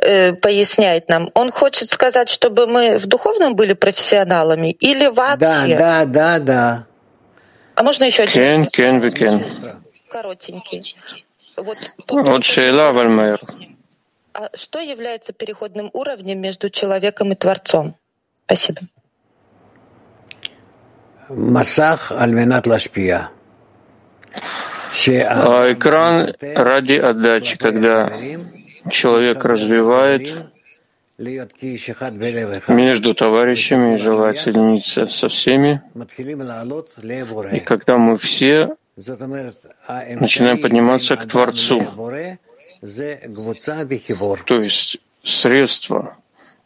[0.01, 1.31] э, поясняет нам.
[1.33, 5.75] Он хочет сказать, чтобы мы в духовном были профессионалами или вообще?
[5.75, 6.87] Да, да, да, да.
[7.75, 8.67] А можно еще один?
[8.67, 9.43] Кен, кен, кен.
[10.09, 10.95] Коротенький.
[11.57, 13.41] Вот, вот Шейла Вальмайер.
[14.33, 17.95] А что является переходным уровнем между человеком и Творцом?
[18.45, 18.81] Спасибо.
[21.29, 23.29] Масах альменат лашпия.
[25.07, 28.11] А экран ради отдачи, когда
[28.89, 30.33] человек развивает
[31.17, 35.81] между товарищами и желает соединиться со всеми.
[37.51, 41.85] И когда мы все начинаем подниматься к Творцу,
[44.45, 46.17] то есть средство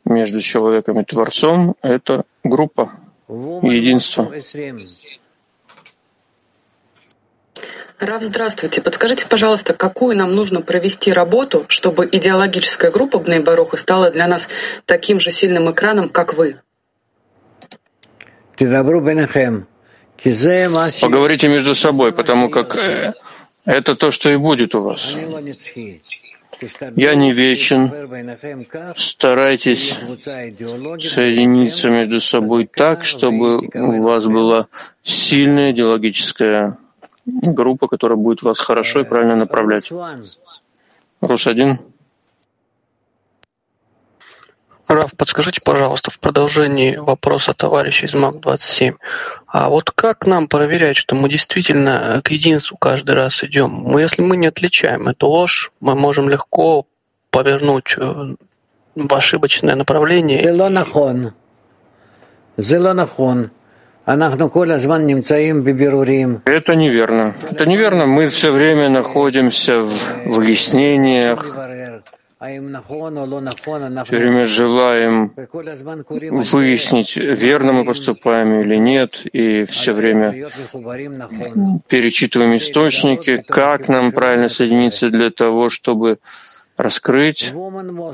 [0.04, 2.92] между человеком и Творцом— это группа,
[3.28, 4.32] единство.
[8.00, 8.82] Рав, здравствуйте.
[8.82, 14.50] Подскажите, пожалуйста, какую нам нужно провести работу, чтобы идеологическая группа Бней Баруха стала для нас
[14.86, 16.60] таким же сильным экраном, как вы?
[21.02, 23.14] Поговорите между собой, потому как э,
[23.68, 25.16] это то, что и будет у вас.
[26.96, 27.92] Я не вечен.
[28.96, 30.00] Старайтесь
[31.00, 34.68] соединиться между собой так, чтобы у вас была
[35.04, 36.78] сильная идеологическая
[37.26, 39.92] группа, которая будет вас хорошо и правильно направлять.
[41.22, 41.78] Рус-1.
[44.88, 48.96] Раф, подскажите, пожалуйста, в продолжении вопроса товарища из МАК-27,
[49.48, 53.70] а вот как нам проверять, что мы действительно к единству каждый раз идем?
[53.70, 56.86] Мы, если мы не отличаем эту ложь, мы можем легко
[57.32, 58.36] повернуть э,
[58.96, 60.42] в ошибочное направление.
[66.46, 67.36] Это неверно.
[67.52, 68.06] Это неверно.
[68.06, 69.90] Мы все время находимся в
[70.24, 71.58] выяснениях,
[72.40, 75.34] все время желаем
[76.52, 80.48] выяснить, верно мы поступаем или нет, и все время
[81.88, 86.20] перечитываем источники, как нам правильно соединиться для того, чтобы
[86.78, 87.54] раскрыть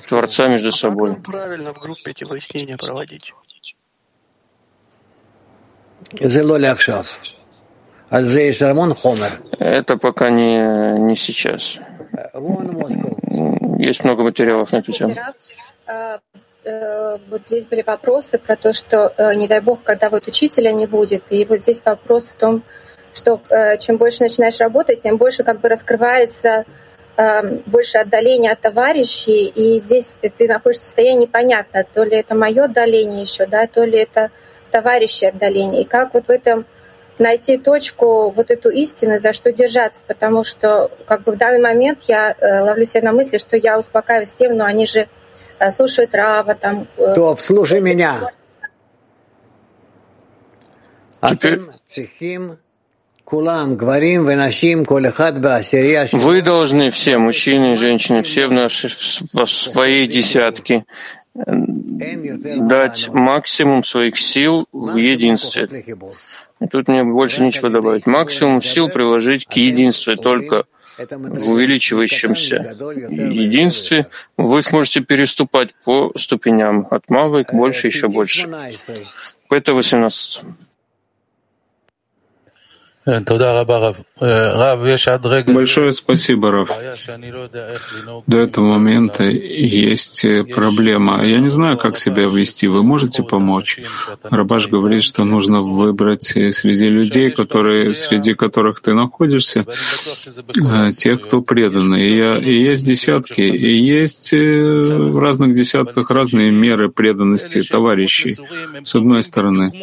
[0.08, 1.16] Творца между собой.
[1.16, 3.34] Как правильно в группе эти выяснения проводить?
[9.60, 11.80] Это пока не, не сейчас.
[13.78, 15.16] Есть много материалов на эту тему.
[15.88, 16.20] А,
[16.64, 20.72] э, вот здесь были вопросы про то, что, э, не дай бог, когда вот учителя
[20.72, 21.24] не будет.
[21.30, 22.64] И вот здесь вопрос в том,
[23.14, 26.66] что э, чем больше начинаешь работать, тем больше как бы раскрывается
[27.68, 32.64] больше отдаление от товарищей, и здесь ты находишься в состоянии непонятно, то ли это мое
[32.64, 34.32] отдаление еще, да, то ли это
[34.72, 35.84] товарищи отдаление.
[35.84, 36.66] И как вот в этом
[37.20, 42.04] найти точку, вот эту истину, за что держаться, потому что как бы в данный момент
[42.08, 45.08] я э, ловлю себя на мысли, что я успокаиваюсь тем, но они же
[45.60, 46.88] э, слушают Рава, там...
[46.98, 48.30] Э, То, слушай меня.
[51.22, 51.60] Теперь,
[56.14, 60.86] Вы должны, все, мужчины и женщины, все в, нашей, в своей десятке,
[61.36, 65.86] дать максимум своих сил в единстве.
[66.60, 68.06] И тут мне больше нечего добавить.
[68.06, 70.66] Максимум сил приложить к единству, только
[70.98, 72.78] в увеличивающемся
[73.10, 74.08] единстве
[74.38, 78.48] вы сможете переступать по ступеням от малой к большей еще больше.
[79.50, 80.44] Это 18.
[85.54, 86.72] Большое спасибо, Раф.
[88.28, 91.26] До этого момента есть проблема.
[91.26, 92.68] Я не знаю, как себя вести.
[92.68, 93.80] Вы можете помочь?
[94.24, 99.66] Рабаш говорит, что нужно выбрать среди людей, которые, среди которых ты находишься,
[100.98, 102.02] тех, кто преданы.
[102.02, 108.38] И, я, и есть десятки, и есть в разных десятках разные меры преданности товарищей,
[108.84, 109.74] с одной стороны.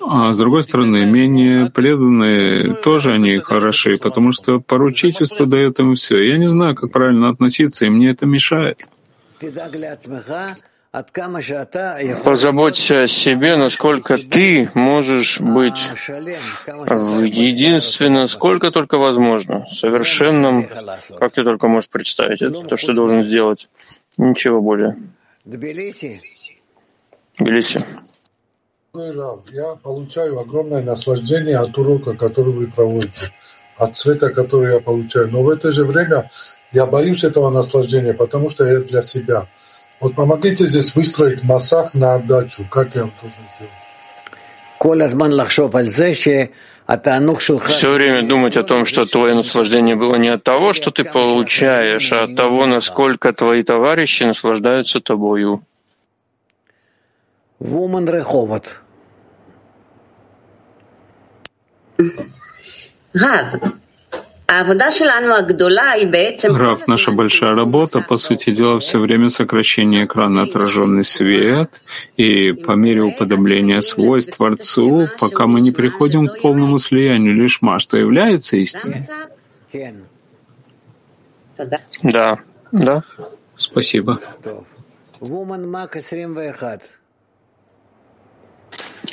[0.00, 6.22] А с другой стороны, менее преданные тоже они хороши, потому что поручительство дает им все.
[6.22, 8.88] Я не знаю, как правильно относиться, и мне это мешает.
[12.22, 15.90] Позаботься о себе, насколько ты можешь быть
[16.66, 20.68] единственным, сколько только возможно, совершенным,
[21.18, 22.42] как ты только можешь представить.
[22.42, 23.68] Это то, что ты должен сделать.
[24.18, 24.96] Ничего более.
[27.38, 27.84] Тбилиси.
[28.94, 33.32] Я получаю огромное наслаждение от урока, который вы проводите,
[33.76, 35.32] от цвета, который я получаю.
[35.32, 36.30] Но в это же время
[36.70, 39.48] я боюсь этого наслаждения, потому что это для себя.
[39.98, 42.64] Вот помогите здесь выстроить массах на отдачу.
[42.70, 43.72] Как я должен сделать?
[47.66, 52.12] Все время думать о том, что твое наслаждение было не от того, что ты получаешь,
[52.12, 55.62] а от того, насколько твои товарищи наслаждаются тобою.
[57.60, 58.83] Woman Реховод.
[66.56, 71.82] Рав, наша большая работа, по сути дела, все время сокращение экрана отраженный свет,
[72.16, 77.96] и по мере уподобления свойств Творцу, пока мы не приходим к полному слиянию лишма, что
[77.96, 79.08] является истиной.
[82.02, 82.38] Да,
[82.72, 83.02] да.
[83.56, 84.20] Спасибо.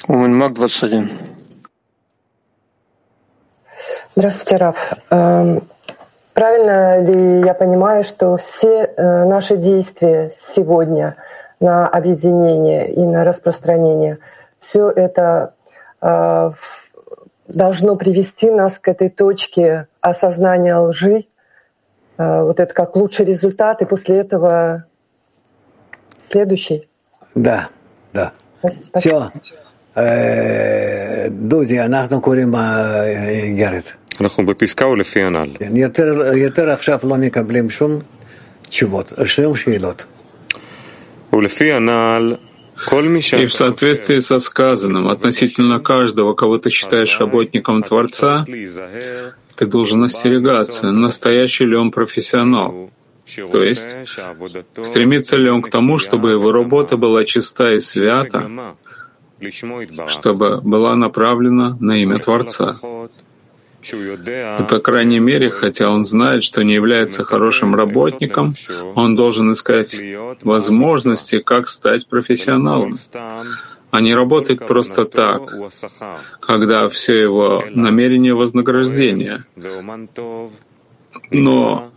[0.10, 1.10] Woman Мак 21.
[4.14, 4.93] Здравствуйте, Раф.
[5.09, 5.64] Эм,
[6.34, 11.16] правильно ли я понимаю, что все э, наши действия сегодня
[11.62, 14.18] на объединение и на распространение,
[14.59, 15.53] все это
[16.01, 16.51] э,
[17.47, 21.28] должно привести нас к этой точке осознания лжи,
[22.18, 24.84] э, вот это как лучший результат, и после этого
[26.30, 26.89] следующий.
[27.34, 27.70] Да,
[28.12, 28.34] да.
[28.59, 29.32] Спасибо.
[29.93, 31.30] Все.
[31.30, 33.03] Дуди, анахну курима,
[33.49, 33.97] Герет.
[34.20, 35.49] אנחנו בפסקה או לפי הנ"ל?
[35.74, 36.05] יותר,
[36.37, 37.99] יותר עכשיו לא מקבלים שום
[38.68, 40.05] תשובות, שום שאלות.
[41.32, 42.37] ולפי הנ"ל
[43.32, 48.45] и в соответствии со сказанным относительно каждого, кого ты считаешь работником Творца,
[49.57, 52.91] ты должен остерегаться, настоящий ли он профессионал.
[53.51, 53.97] То есть,
[54.82, 58.76] стремится ли он к тому, чтобы его работа была чиста и свята,
[60.09, 62.76] чтобы была направлена на имя Творца.
[63.84, 68.55] И, по крайней мере, хотя он знает, что не является хорошим работником,
[68.95, 69.99] он должен искать
[70.41, 72.95] возможности, как стать профессионалом,
[73.91, 75.53] а не работать просто так,
[76.39, 79.45] когда все его намерения вознаграждения.
[81.32, 81.91] Но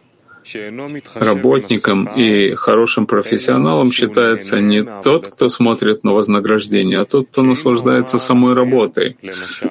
[1.14, 8.18] Работником и хорошим профессионалом считается не тот, кто смотрит на вознаграждение, а тот, кто наслаждается
[8.18, 9.16] самой работой.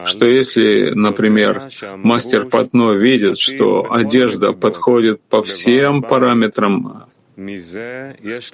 [0.05, 1.63] Что если, например,
[1.97, 7.05] мастер Патно видит, что одежда подходит по всем параметрам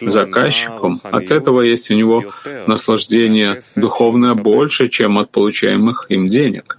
[0.02, 2.24] заказчиком, от этого есть у него
[2.68, 6.78] наслаждение духовное больше, чем от получаемых им денег.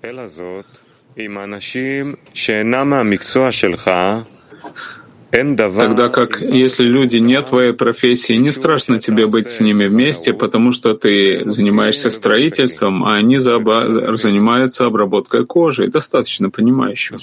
[5.30, 10.72] Тогда как, если люди не твоей профессии, не страшно тебе быть с ними вместе, потому
[10.72, 15.86] что ты занимаешься строительством, а они занимаются обработкой кожи.
[15.88, 17.18] Достаточно понимающего.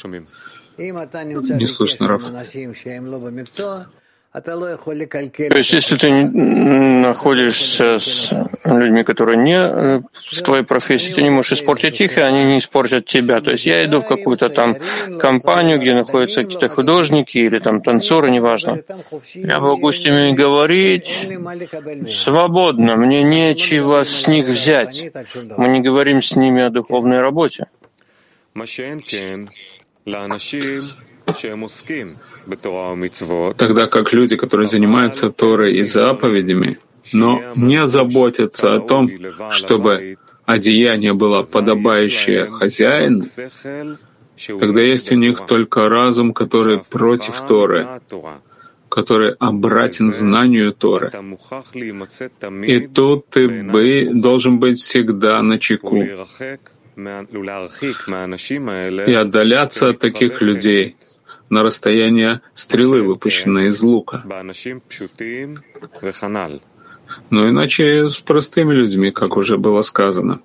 [0.77, 2.23] Не слышно, Раф.
[4.33, 8.31] То есть, если ты находишься с
[8.65, 10.03] людьми, которые не в
[10.37, 13.41] э, твоей профессии, ты не можешь испортить их, и они не испортят тебя.
[13.41, 14.75] То есть я иду в какую-то там
[15.19, 18.81] компанию, где находятся какие-то художники или там танцоры, неважно.
[19.33, 21.29] Я могу с ними говорить
[22.07, 25.11] свободно, мне нечего с них взять.
[25.57, 27.67] Мы не говорим с ними о духовной работе.
[33.57, 36.79] Тогда как люди, которые занимаются Торой и заповедями,
[37.13, 39.09] но не заботятся о том,
[39.51, 43.23] чтобы одеяние было подобающее хозяину,
[44.59, 47.87] тогда есть у них только разум, который против Торы,
[48.89, 51.11] который обратен знанию Торы.
[52.65, 55.97] И тут ты бы, должен быть всегда на чеку
[59.07, 60.95] и отдаляться от таких людей
[61.49, 64.23] на расстояние стрелы, выпущенной из лука.
[67.29, 70.41] Но иначе с простыми людьми, как уже было сказано.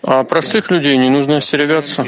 [0.00, 2.06] А простых людей не нужно остерегаться.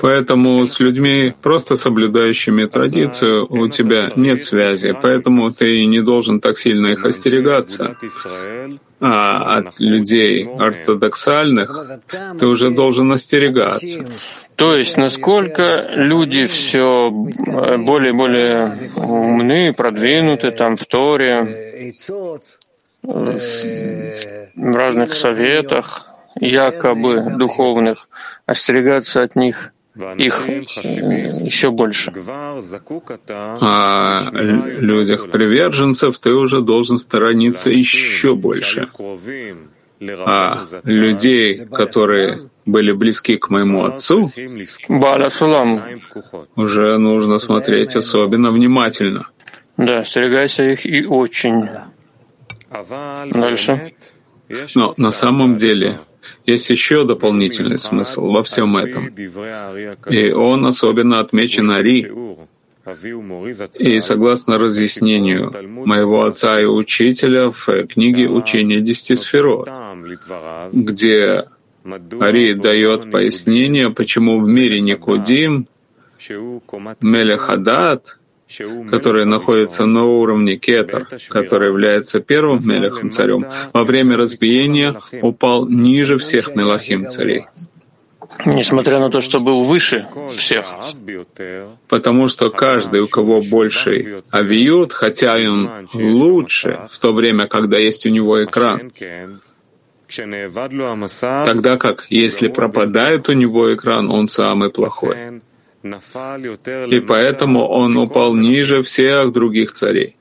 [0.00, 6.58] Поэтому с людьми, просто соблюдающими традицию, у тебя нет связи, поэтому ты не должен так
[6.58, 7.96] сильно их остерегаться.
[9.04, 11.98] А от людей ортодоксальных
[12.38, 14.06] ты уже должен остерегаться.
[14.54, 21.96] То есть, насколько люди все более и более умны, продвинуты там в Торе,
[23.02, 28.08] в разных советах, якобы духовных,
[28.46, 32.12] остерегаться от них их еще больше.
[33.30, 38.88] А людях приверженцев ты уже должен сторониться еще больше.
[40.00, 44.32] А людей, которые были близки к моему отцу,
[46.56, 49.28] уже нужно смотреть особенно внимательно.
[49.76, 51.68] Да, остерегайся их и очень.
[53.30, 53.92] Дальше.
[54.74, 55.98] Но на самом деле
[56.46, 59.08] есть еще дополнительный смысл во всем этом.
[60.08, 62.12] И он особенно отмечен Ари.
[63.78, 65.52] И согласно разъяснению
[65.86, 69.68] моего отца и учителя в книге «Учение десяти сферот»,
[70.72, 71.44] где
[72.20, 75.68] Ари дает пояснение, почему в мире Никудим,
[77.00, 78.18] Мелехадат,
[78.90, 86.18] который находится на уровне Кетар, который является первым Мелехом царем, во время разбиения упал ниже
[86.18, 87.46] всех Мелахим царей.
[88.46, 90.64] Несмотря на то, что был выше всех.
[91.88, 98.06] Потому что каждый, у кого больше авиют, хотя он лучше в то время, когда есть
[98.06, 98.90] у него экран,
[101.44, 105.42] тогда как если пропадает у него экран, он самый плохой
[105.82, 110.16] и поэтому он упал ниже всех других царей.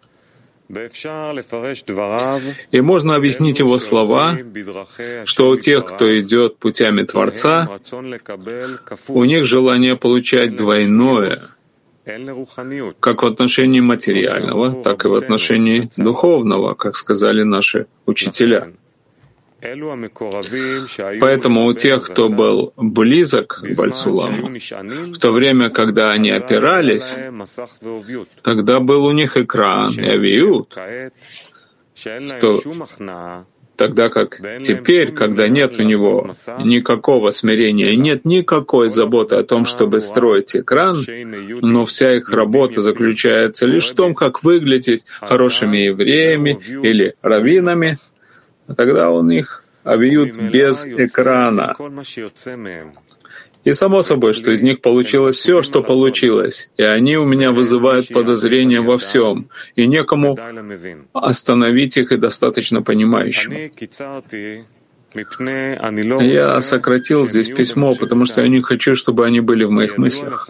[2.72, 4.38] И можно объяснить его слова,
[5.26, 7.70] что у тех, кто идет путями Творца,
[9.10, 11.50] у них желание получать двойное,
[13.00, 18.68] как в отношении материального, так и в отношении духовного, как сказали наши учителя.
[21.20, 24.58] Поэтому у тех, кто был близок к Бальсуламу,
[25.14, 27.16] в то время, когда они опирались,
[28.42, 30.76] тогда был у них экран и авиют,
[31.94, 32.62] что
[33.76, 40.02] тогда как теперь, когда нет у него никакого смирения нет никакой заботы о том, чтобы
[40.02, 41.04] строить экран,
[41.62, 47.98] но вся их работа заключается лишь в том, как выглядеть хорошими евреями или раввинами,
[48.74, 51.76] тогда он их обьют без экрана.
[53.64, 58.08] И само собой, что из них получилось все, что получилось, и они у меня вызывают
[58.10, 60.38] подозрения во всем, и некому
[61.14, 63.72] остановить их и достаточно понимающим.
[65.14, 70.50] Я сократил здесь письмо, потому что я не хочу, чтобы они были в моих мыслях.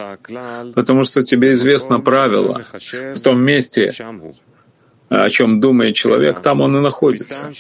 [0.76, 2.64] Потому что тебе известно правило.
[3.16, 3.92] В том месте,
[5.12, 7.52] о чем думает человек, там он и находится.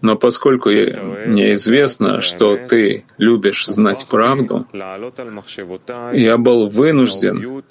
[0.00, 4.64] Но поскольку мне известно, что ты любишь знать правду,
[6.12, 7.62] я был вынужден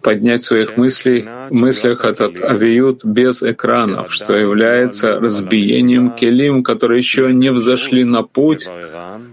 [0.00, 7.50] поднять своих мыслей, мыслях этот авиют без экранов, что является разбиением келим, которые еще не
[7.50, 8.68] взошли на путь,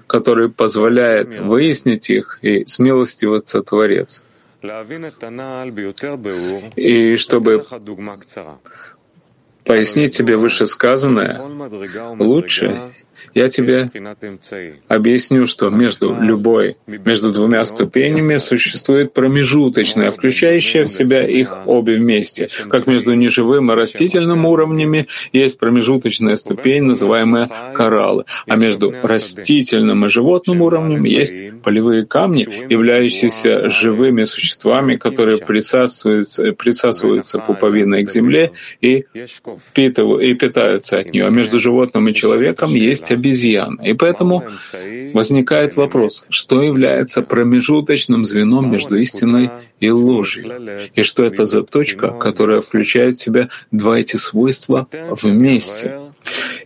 [0.08, 4.24] который позволяет выяснить их и смилостиваться Творец.
[6.76, 7.66] И чтобы
[9.64, 11.42] пояснить тебе вышесказанное,
[12.20, 12.94] лучше
[13.36, 13.92] Я тебе
[14.88, 22.48] объясню, что между любой, между двумя ступенями существует промежуточная, включающая в себя их обе вместе.
[22.70, 30.10] Как между неживым и растительным уровнями есть промежуточная ступень, называемая кораллы, а между растительным и
[30.10, 39.04] животным уровнем есть полевые камни, являющиеся живыми существами, которые присасываются, присасываются пуповиной к земле и,
[39.70, 41.28] впитывают, и питаются от нее.
[41.28, 43.82] А между животным и человеком есть обезьяна.
[43.82, 44.44] И поэтому
[45.14, 49.50] возникает вопрос, что является промежуточным звеном между истиной
[49.80, 50.52] и ложью,
[50.96, 54.88] и что это за точка, которая включает в себя два эти свойства
[55.22, 56.00] вместе.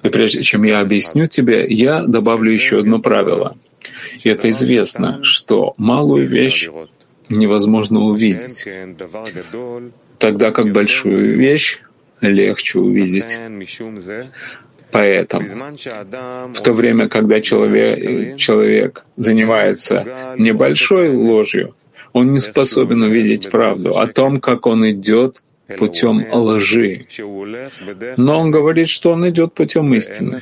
[0.03, 3.57] И прежде чем я объясню тебе, я добавлю еще одно правило.
[4.23, 6.69] И это известно, что малую вещь
[7.29, 8.67] невозможно увидеть,
[10.17, 11.79] тогда как большую вещь
[12.21, 13.39] легче увидеть.
[14.91, 15.47] Поэтому
[16.53, 21.75] в то время, когда человек, человек занимается небольшой ложью,
[22.13, 25.41] он не способен увидеть правду о том, как он идет
[25.77, 27.05] путем лжи.
[28.17, 30.41] Но он говорит, что он идет путем истины.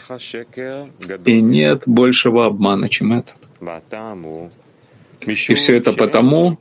[1.25, 3.35] И нет большего обмана, чем этот.
[5.25, 6.57] И все это потому,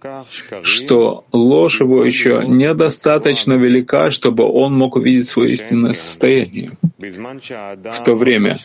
[0.63, 6.73] что ложь его еще недостаточно велика, чтобы он мог увидеть свое истинное состояние.
[6.99, 8.57] В то время,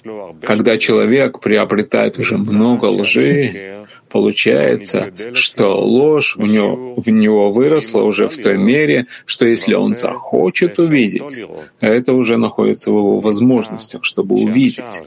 [0.42, 8.28] когда человек приобретает уже много лжи, получается, что ложь у него, в него выросла уже
[8.28, 11.40] в той мере, что если он захочет увидеть,
[11.80, 15.04] это уже находится в его возможностях, чтобы увидеть.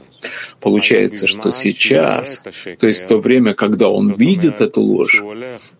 [0.59, 2.43] Получается, что сейчас,
[2.79, 5.23] то есть в то время, когда он видит эту ложь,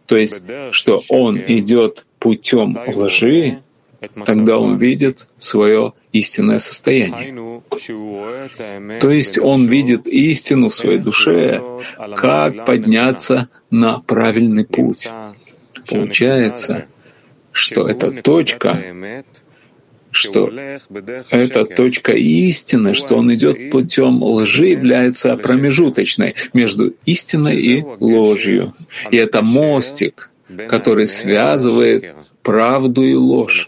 [0.05, 3.59] то есть, что он идет путем лжи,
[4.25, 7.61] тогда он видит свое истинное состояние.
[8.99, 11.61] То есть он видит истину в своей душе,
[12.17, 15.09] как подняться на правильный путь.
[15.89, 16.85] Получается,
[17.51, 18.77] что эта точка,
[20.11, 20.49] что
[21.29, 28.73] эта точка истины, что он идет путем лжи, является промежуточной между истиной и ложью.
[29.11, 30.31] И это мостик,
[30.69, 32.14] который связывает
[32.45, 33.67] правду и ложь.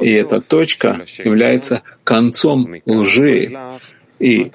[0.00, 3.52] И эта точка является концом лжи,
[4.18, 4.50] и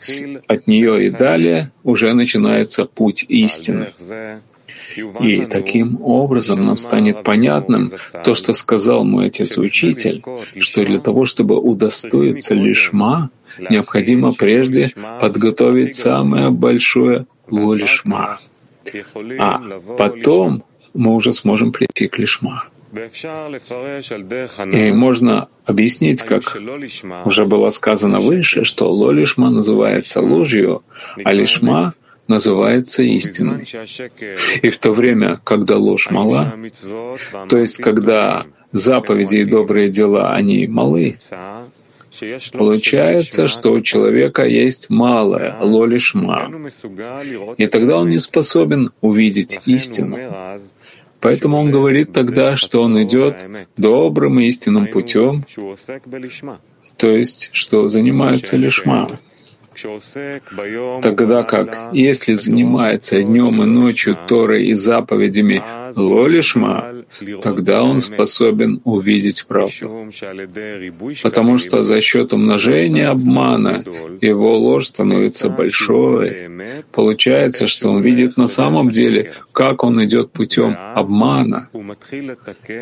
[0.47, 3.91] от нее и далее уже начинается путь истины.
[5.21, 7.91] И таким образом нам станет понятным
[8.23, 10.23] то, что сказал мой отец-учитель,
[10.59, 13.29] что для того, чтобы удостоиться лишма,
[13.69, 18.39] необходимо прежде подготовить самое большое лолишма.
[19.37, 19.61] А
[19.97, 20.63] потом
[20.95, 22.65] мы уже сможем прийти к лишма.
[24.73, 26.57] И можно объяснить, как
[27.25, 30.83] уже было сказано выше, что лолишма называется ложью,
[31.23, 31.93] а лишма
[32.27, 33.67] называется истиной.
[34.61, 36.53] И в то время, когда ложь мала,
[37.49, 41.17] то есть когда заповеди и добрые дела, они малы,
[42.53, 46.51] Получается, что у человека есть малое, лолишма,
[47.57, 50.17] и тогда он не способен увидеть истину.
[51.21, 53.45] Поэтому он говорит тогда, что он идет
[53.77, 55.45] добрым и истинным путем,
[56.97, 59.07] то есть, что занимается лишма.
[61.01, 65.61] Тогда как, если занимается днем и ночью Торой и заповедями
[65.95, 66.93] Лолишма,
[67.41, 70.09] тогда он способен увидеть правду.
[71.23, 73.83] Потому что за счет умножения обмана
[74.21, 76.49] его ложь становится большой.
[76.91, 81.69] Получается, что он видит на самом деле, как он идет путем обмана.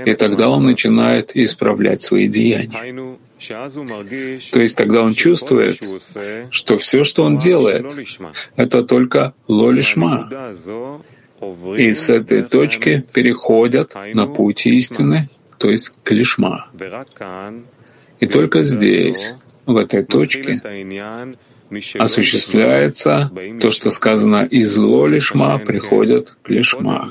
[0.05, 3.17] И тогда он начинает исправлять свои деяния.
[3.39, 5.79] То есть тогда он чувствует,
[6.49, 7.85] что все, что он делает,
[8.55, 10.29] это только лолишма.
[11.77, 15.29] И с этой точки переходят на путь истины,
[15.59, 16.67] то есть к лишма.
[18.19, 19.35] И только здесь,
[19.67, 20.61] в этой точке,
[21.99, 23.31] осуществляется
[23.61, 27.07] то, что сказано «из зло лишма приходят к лишма»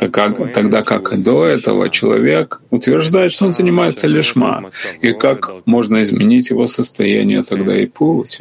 [0.00, 4.70] так как, тогда как до этого человек утверждает, что он занимается лишма,
[5.02, 8.40] и как можно изменить его состояние тогда и путь.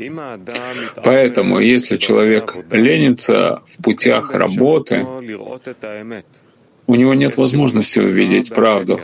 [1.03, 5.05] Поэтому, если человек ленится в путях работы,
[6.87, 9.01] у него нет возможности увидеть правду,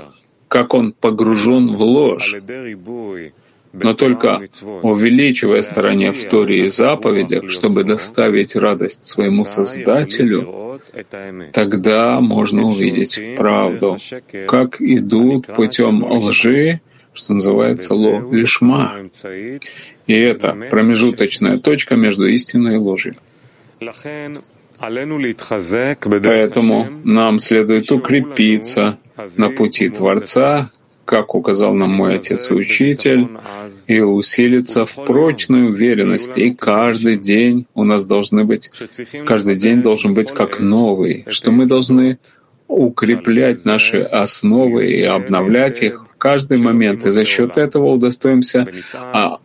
[0.48, 2.36] как он погружен в ложь,
[3.82, 4.48] но только
[4.82, 10.80] увеличивая старания в Торе и заповедях, чтобы доставить радость своему Создателю,
[11.52, 13.98] тогда можно увидеть правду,
[14.48, 16.80] как идут путем лжи
[17.16, 19.00] что называется ло лишма.
[20.06, 23.16] И это промежуточная точка между истиной и ложью.
[26.02, 29.00] Поэтому нам следует укрепиться
[29.38, 30.70] на пути Творца,
[31.06, 33.30] как указал нам мой отец и учитель,
[33.88, 36.42] и усилиться в прочной уверенности.
[36.42, 38.72] И каждый день у нас должны быть,
[39.26, 42.18] каждый день должен быть как новый, что мы должны
[42.68, 47.06] укреплять наши основы и обновлять их в каждый момент.
[47.06, 48.68] И за счет этого удостоимся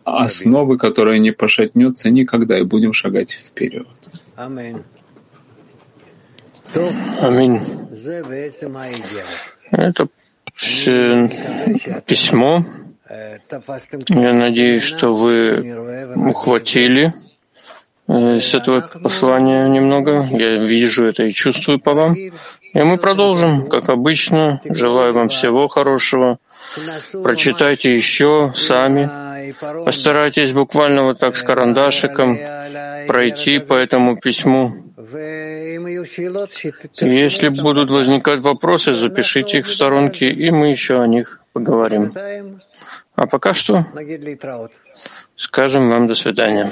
[0.03, 3.87] основы, которая не пошатнется никогда, и будем шагать вперед.
[4.35, 4.81] Аминь.
[9.71, 10.07] Это
[12.05, 12.65] письмо.
[14.07, 15.75] Я надеюсь, что вы
[16.15, 17.13] ухватили
[18.07, 20.25] э, с этого послания немного.
[20.31, 22.13] Я вижу это и чувствую по вам.
[22.13, 22.31] И
[22.83, 24.61] мы продолжим, как обычно.
[24.63, 26.37] Желаю вам всего хорошего.
[27.23, 29.09] Прочитайте еще сами.
[29.83, 32.37] Постарайтесь буквально вот так с карандашиком
[33.07, 34.90] пройти по этому письму.
[37.01, 42.13] Если будут возникать вопросы, запишите их в сторонке, и мы еще о них поговорим.
[43.15, 43.85] А пока что
[45.35, 46.69] скажем вам до свидания.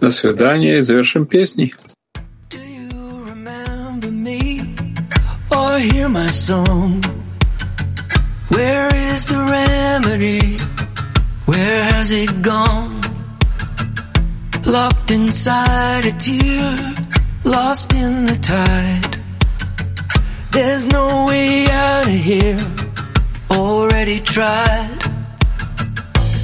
[0.00, 1.74] До свидания и завершим песней.
[8.50, 10.58] Where is the remedy?
[11.46, 12.99] Where has it gone?
[14.66, 16.94] Locked inside a tear,
[17.44, 19.18] lost in the tide.
[20.52, 22.60] There's no way out of here,
[23.50, 24.98] already tried.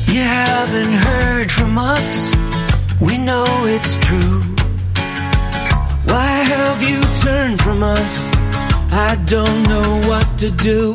[0.09, 2.35] You haven't heard from us,
[3.01, 4.41] we know it's true.
[6.07, 8.31] Why have you turned from us?
[8.93, 10.95] I don't know what to do.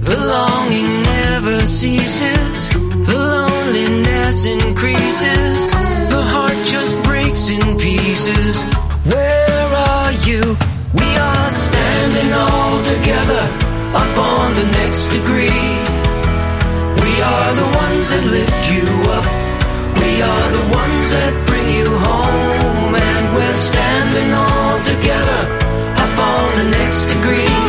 [0.00, 2.70] The longing never ceases,
[3.06, 5.66] the loneliness increases
[6.08, 8.62] the heart just breaks in pieces.
[9.04, 10.40] Where are you?
[10.94, 13.44] We are standing all together
[14.02, 15.64] up on the next degree.
[17.04, 19.26] We are the ones that lift you up.
[20.00, 22.94] We are the ones that bring you home.
[22.94, 25.40] And we're standing all together
[26.04, 27.67] up on the next degree.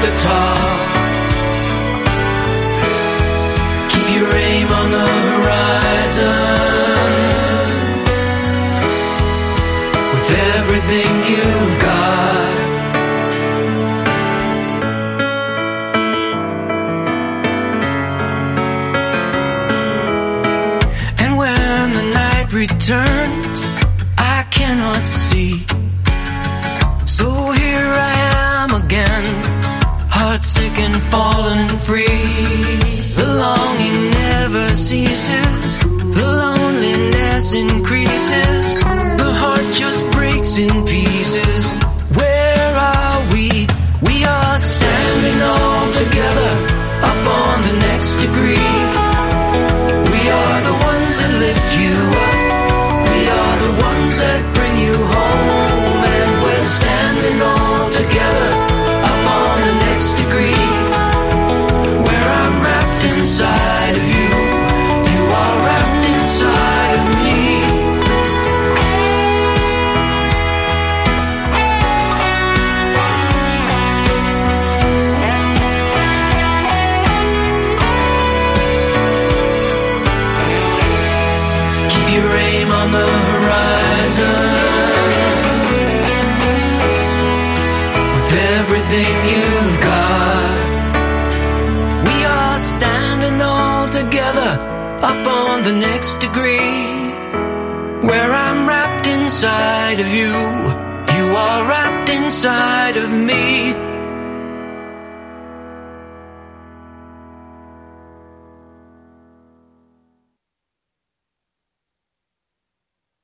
[0.00, 0.45] The top,